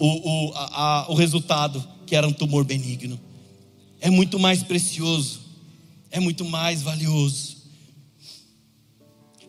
[0.03, 3.17] o, o, a, o resultado, que era um tumor benigno.
[4.01, 5.39] É muito mais precioso,
[6.11, 7.55] é muito mais valioso.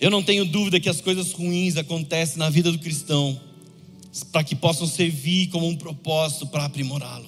[0.01, 3.41] Eu não tenho dúvida que as coisas ruins acontecem na vida do cristão,
[4.31, 7.27] para que possam servir como um propósito para aprimorá-lo.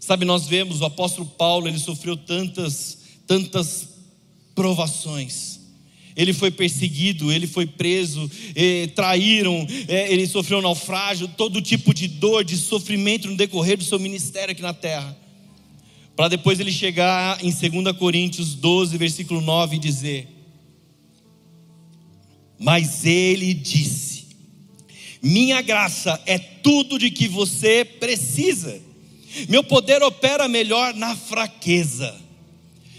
[0.00, 3.86] Sabe, nós vemos o apóstolo Paulo, ele sofreu tantas, tantas
[4.54, 5.57] provações
[6.18, 11.94] ele foi perseguido, ele foi preso, eh, traíram, eh, ele sofreu um naufrágio, todo tipo
[11.94, 15.16] de dor, de sofrimento no decorrer do seu ministério aqui na terra.
[16.16, 20.26] Para depois ele chegar em 2 Coríntios 12, versículo 9 e dizer:
[22.58, 24.24] Mas ele disse:
[25.22, 28.82] Minha graça é tudo de que você precisa,
[29.48, 32.27] meu poder opera melhor na fraqueza.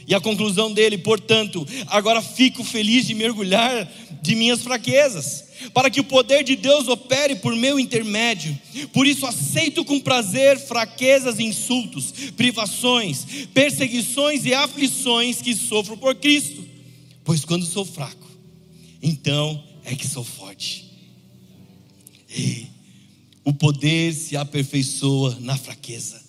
[0.09, 3.87] E a conclusão dele, portanto, agora fico feliz de mergulhar
[4.23, 8.57] de minhas fraquezas, para que o poder de Deus opere por meu intermédio.
[8.91, 16.67] Por isso aceito com prazer fraquezas insultos, privações, perseguições e aflições que sofro por Cristo.
[17.23, 18.27] Pois quando sou fraco,
[19.03, 20.89] então é que sou forte.
[22.35, 22.65] E
[23.45, 26.28] o poder se aperfeiçoa na fraqueza.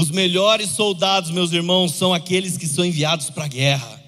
[0.00, 4.02] Os melhores soldados, meus irmãos, são aqueles que são enviados para a guerra.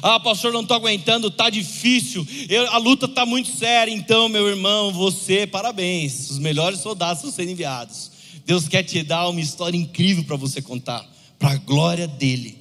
[0.00, 3.92] Ah, pastor, não estou aguentando, está difícil, eu, a luta está muito séria.
[3.92, 6.30] Então, meu irmão, você, parabéns.
[6.30, 8.10] Os melhores soldados estão sendo enviados.
[8.46, 11.06] Deus quer te dar uma história incrível para você contar,
[11.38, 12.56] para a glória dEle.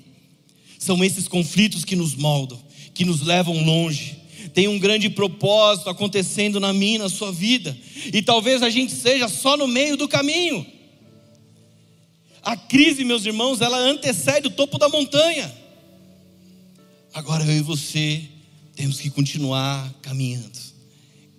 [0.77, 2.61] São esses conflitos que nos moldam,
[2.93, 4.17] que nos levam longe.
[4.53, 7.75] Tem um grande propósito acontecendo na minha, na sua vida,
[8.13, 10.74] e talvez a gente seja só no meio do caminho.
[12.45, 15.51] A crise, meus irmãos, ela antecede o topo da montanha.
[17.11, 18.23] Agora eu e você
[18.75, 20.59] temos que continuar caminhando,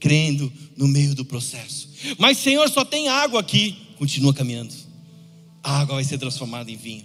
[0.00, 1.88] crendo no meio do processo.
[2.18, 3.76] Mas, Senhor, só tem água aqui.
[3.96, 4.74] Continua caminhando.
[5.62, 7.04] A água vai ser transformada em vinho.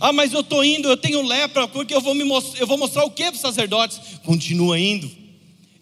[0.00, 2.78] Ah, mas eu estou indo, eu tenho lepra, porque eu vou, me mostrar, eu vou
[2.78, 4.00] mostrar o que para os sacerdotes?
[4.22, 5.10] Continua indo.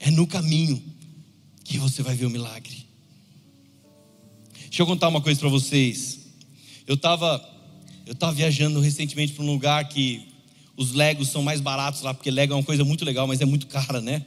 [0.00, 0.82] É no caminho
[1.62, 2.84] que você vai ver o milagre.
[4.64, 6.18] Deixa eu contar uma coisa para vocês.
[6.86, 7.51] Eu estava
[8.12, 10.28] eu estava viajando recentemente para um lugar que
[10.76, 13.46] os Legos são mais baratos lá, porque Lego é uma coisa muito legal, mas é
[13.46, 14.22] muito cara, né?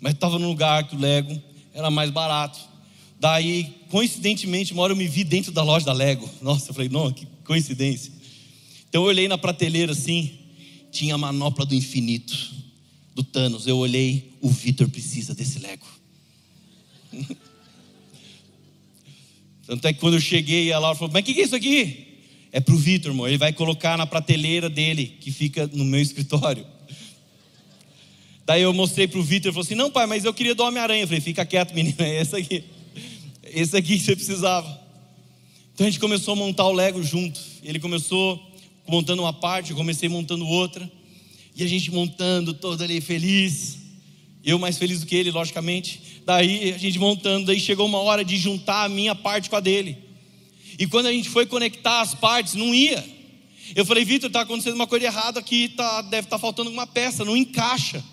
[0.00, 2.60] Mas estava num lugar que o Lego era mais barato.
[3.18, 6.30] Daí, coincidentemente, uma hora eu me vi dentro da loja da Lego.
[6.40, 8.12] Nossa, eu falei, não, que coincidência.
[8.88, 10.38] Então eu olhei na prateleira assim,
[10.92, 12.54] tinha a manopla do infinito,
[13.16, 13.66] do Thanos.
[13.66, 15.86] Eu olhei, o Vitor precisa desse Lego.
[19.66, 21.56] Tanto é que quando eu cheguei, a Laura falou: Mas o que, que é isso
[21.56, 22.03] aqui?
[22.54, 23.26] É para o Vitor, irmão.
[23.26, 26.64] Ele vai colocar na prateleira dele, que fica no meu escritório.
[28.46, 30.62] Daí eu mostrei para o Vitor, ele falou assim: Não, pai, mas eu queria do
[30.62, 31.02] Homem-Aranha.
[31.02, 32.62] Eu falei: Fica quieto, menino, é esse aqui.
[33.42, 34.68] Esse aqui que você precisava.
[35.74, 37.40] Então a gente começou a montar o Lego junto.
[37.60, 38.40] Ele começou
[38.86, 40.88] montando uma parte, eu comecei montando outra.
[41.56, 43.78] E a gente montando, todo ali feliz.
[44.44, 46.20] Eu mais feliz do que ele, logicamente.
[46.24, 49.60] Daí a gente montando, daí chegou uma hora de juntar a minha parte com a
[49.60, 50.03] dele.
[50.78, 53.04] E quando a gente foi conectar as partes, não ia.
[53.74, 56.86] Eu falei, Vitor, está acontecendo uma coisa errada aqui, tá, deve estar tá faltando uma
[56.86, 58.04] peça, não encaixa.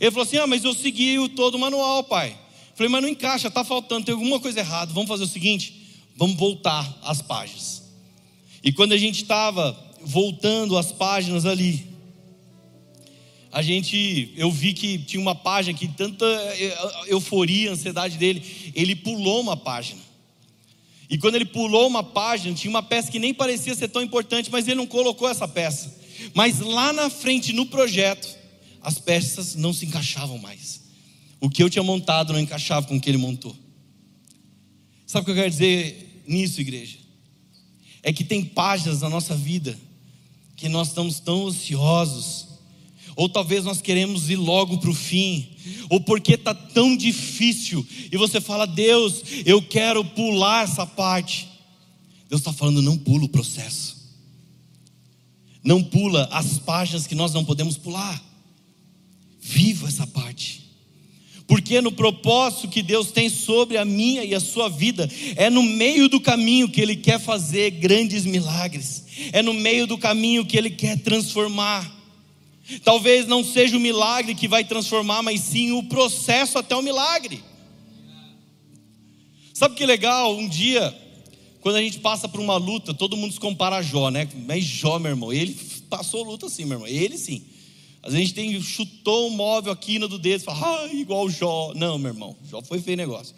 [0.00, 2.30] Ele falou assim: Ah, mas eu segui o todo o manual, pai.
[2.30, 4.92] Eu falei, mas não encaixa, está faltando, tem alguma coisa errada.
[4.92, 5.74] Vamos fazer o seguinte:
[6.14, 7.82] vamos voltar as páginas.
[8.62, 11.86] E quando a gente estava voltando as páginas ali,
[13.50, 16.26] a gente, eu vi que tinha uma página que tanta
[17.06, 20.00] euforia, ansiedade dele, ele pulou uma página.
[21.08, 24.50] E quando ele pulou uma página, tinha uma peça que nem parecia ser tão importante,
[24.50, 25.94] mas ele não colocou essa peça.
[26.34, 28.28] Mas lá na frente, no projeto,
[28.82, 30.82] as peças não se encaixavam mais.
[31.40, 33.54] O que eu tinha montado não encaixava com o que ele montou.
[35.06, 36.98] Sabe o que eu quero dizer nisso, igreja?
[38.02, 39.78] É que tem páginas na nossa vida
[40.56, 42.45] que nós estamos tão ansiosos,
[43.16, 45.48] ou talvez nós queremos ir logo para o fim,
[45.88, 51.48] ou porque está tão difícil, e você fala, Deus, eu quero pular essa parte.
[52.28, 53.96] Deus está falando, não pula o processo,
[55.64, 58.22] não pula as páginas que nós não podemos pular,
[59.40, 60.66] viva essa parte.
[61.46, 65.62] Porque no propósito que Deus tem sobre a minha e a sua vida, é no
[65.62, 70.56] meio do caminho que Ele quer fazer grandes milagres, é no meio do caminho que
[70.56, 71.95] Ele quer transformar.
[72.82, 77.42] Talvez não seja o milagre que vai transformar, mas sim o processo até o milagre.
[79.54, 80.36] Sabe que legal?
[80.36, 80.94] Um dia,
[81.60, 84.28] quando a gente passa por uma luta, todo mundo se compara a Jó, né?
[84.46, 85.56] Mas Jó, meu irmão, ele
[85.88, 87.42] passou luta sim, meu irmão, ele sim.
[88.02, 91.30] Às vezes a gente tem, chutou um móvel aqui no do dedo, fala, ah, igual
[91.30, 91.72] Jó.
[91.74, 93.34] Não, meu irmão, Jó foi feio negócio.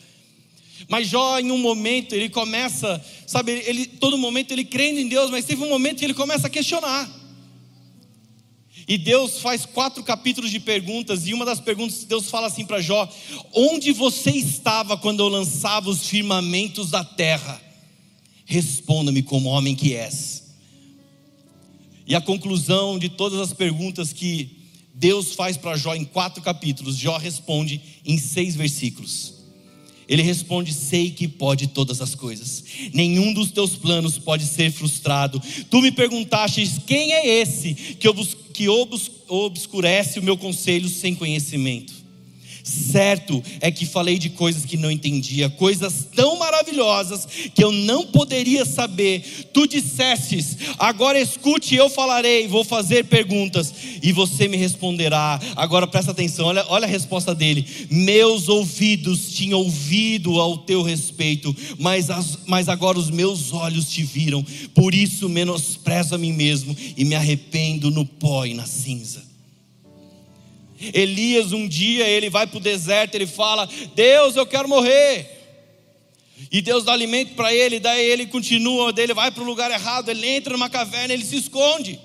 [0.88, 5.30] Mas Jó, em um momento, ele começa, sabe, ele, todo momento ele crendo em Deus,
[5.30, 7.08] mas teve um momento que ele começa a questionar.
[8.88, 12.80] E Deus faz quatro capítulos de perguntas, e uma das perguntas, Deus fala assim para
[12.80, 13.06] Jó:
[13.52, 17.60] Onde você estava quando eu lançava os firmamentos da terra?
[18.46, 20.42] Responda-me como homem que és.
[22.06, 24.56] E a conclusão de todas as perguntas que
[24.94, 29.34] Deus faz para Jó em quatro capítulos, Jó responde em seis versículos.
[30.08, 35.40] Ele responde: Sei que pode todas as coisas, nenhum dos teus planos pode ser frustrado.
[35.68, 41.14] Tu me perguntaste: Quem é esse que, obs que obs obscurece o meu conselho sem
[41.14, 41.97] conhecimento?
[42.68, 48.06] Certo é que falei de coisas que não entendia, coisas tão maravilhosas que eu não
[48.08, 49.48] poderia saber.
[49.54, 55.40] Tu dissestes: agora escute, eu falarei, vou fazer perguntas e você me responderá.
[55.56, 61.56] Agora presta atenção, olha, olha a resposta dele: Meus ouvidos tinham ouvido ao teu respeito,
[61.78, 64.44] mas, as, mas agora os meus olhos te viram.
[64.74, 69.27] Por isso menosprezo a mim mesmo e me arrependo no pó e na cinza.
[70.92, 75.38] Elias, um dia, ele vai para o deserto, ele fala: Deus, eu quero morrer.
[76.52, 79.70] E Deus dá alimento para ele, daí ele continua, daí ele vai para o lugar
[79.70, 81.98] errado, ele entra numa caverna, ele se esconde.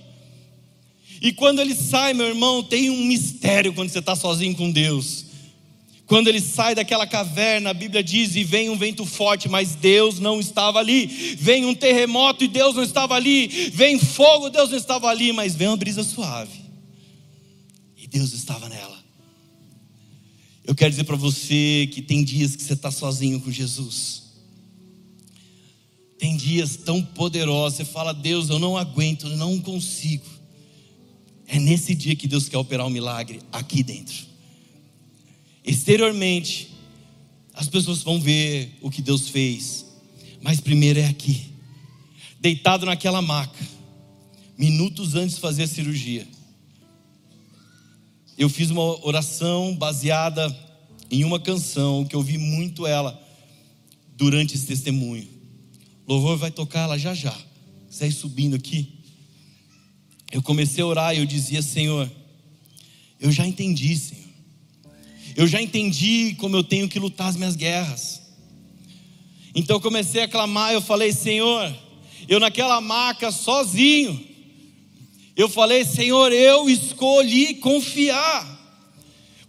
[1.22, 5.26] E quando ele sai, meu irmão, tem um mistério quando você está sozinho com Deus.
[6.06, 10.20] Quando ele sai daquela caverna, a Bíblia diz: e vem um vento forte, mas Deus
[10.20, 11.08] não estava ali.
[11.40, 13.48] Vem um terremoto e Deus não estava ali.
[13.74, 16.63] Vem fogo, Deus não estava ali, mas vem uma brisa suave.
[18.14, 19.04] Deus estava nela.
[20.64, 24.22] Eu quero dizer para você que tem dias que você está sozinho com Jesus.
[26.20, 30.28] Tem dias tão poderosos, você fala, Deus, eu não aguento, eu não consigo.
[31.48, 34.28] É nesse dia que Deus quer operar um milagre aqui dentro.
[35.66, 36.70] Exteriormente,
[37.52, 39.88] as pessoas vão ver o que Deus fez,
[40.40, 41.52] mas primeiro é aqui,
[42.40, 43.68] deitado naquela maca,
[44.58, 46.28] minutos antes de fazer a cirurgia
[48.38, 50.56] eu fiz uma oração baseada
[51.10, 53.20] em uma canção que eu vi muito ela
[54.16, 55.28] durante esse testemunho.
[56.08, 57.36] Louvor vai tocar ela já já.
[57.90, 59.00] Você subindo aqui.
[60.32, 62.12] Eu comecei a orar e eu dizia, Senhor,
[63.20, 64.24] eu já entendi, Senhor.
[65.36, 68.22] Eu já entendi como eu tenho que lutar as minhas guerras.
[69.56, 71.74] Então eu comecei a clamar, eu falei, Senhor,
[72.28, 74.20] eu naquela maca sozinho,
[75.36, 78.54] eu falei, Senhor, eu escolhi confiar.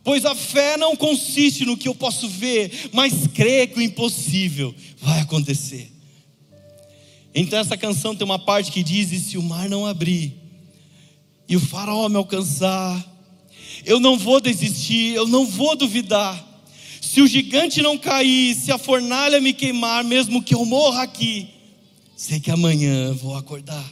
[0.02, 4.74] Pois a fé não consiste no que eu posso ver, mas crer que o impossível
[5.00, 5.90] vai acontecer.
[7.34, 10.34] Então essa canção tem uma parte que diz: e se o mar não abrir,
[11.48, 13.02] e o faraó me alcançar,
[13.84, 16.52] eu não vou desistir, eu não vou duvidar.
[17.00, 21.48] Se o gigante não cair, se a fornalha me queimar, mesmo que eu morra aqui,
[22.16, 23.84] sei que amanhã vou acordar.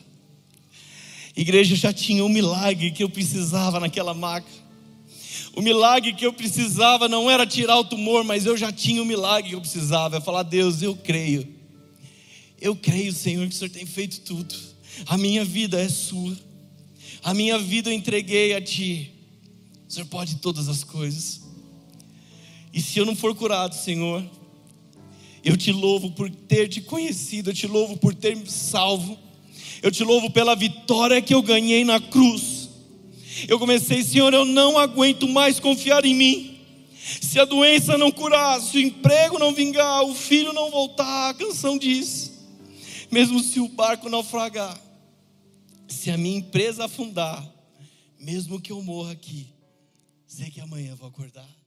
[1.37, 4.51] Igreja já tinha um milagre que eu precisava naquela maca.
[5.55, 9.07] O milagre que eu precisava não era tirar o tumor, mas eu já tinha o
[9.07, 10.17] milagre que eu precisava.
[10.17, 11.47] É falar, Deus, eu creio.
[12.61, 14.55] Eu creio, Senhor, que o Senhor tem feito tudo.
[15.07, 16.37] A minha vida é sua.
[17.23, 19.13] A minha vida eu entreguei a Ti.
[19.89, 21.43] O Senhor pode todas as coisas.
[22.73, 24.25] E se eu não for curado, Senhor,
[25.45, 29.19] eu te louvo por ter te conhecido, eu te louvo por ter me salvo.
[29.83, 32.71] Eu te louvo pela vitória que eu ganhei na cruz.
[33.49, 36.61] Eu comecei, Senhor, eu não aguento mais confiar em mim.
[37.21, 41.35] Se a doença não curar, se o emprego não vingar, o filho não voltar, a
[41.35, 42.31] canção diz:
[43.11, 44.81] mesmo se o barco naufragar,
[45.89, 47.45] se a minha empresa afundar,
[48.21, 49.49] mesmo que eu morra aqui,
[50.27, 51.62] sei que amanhã vou acordar.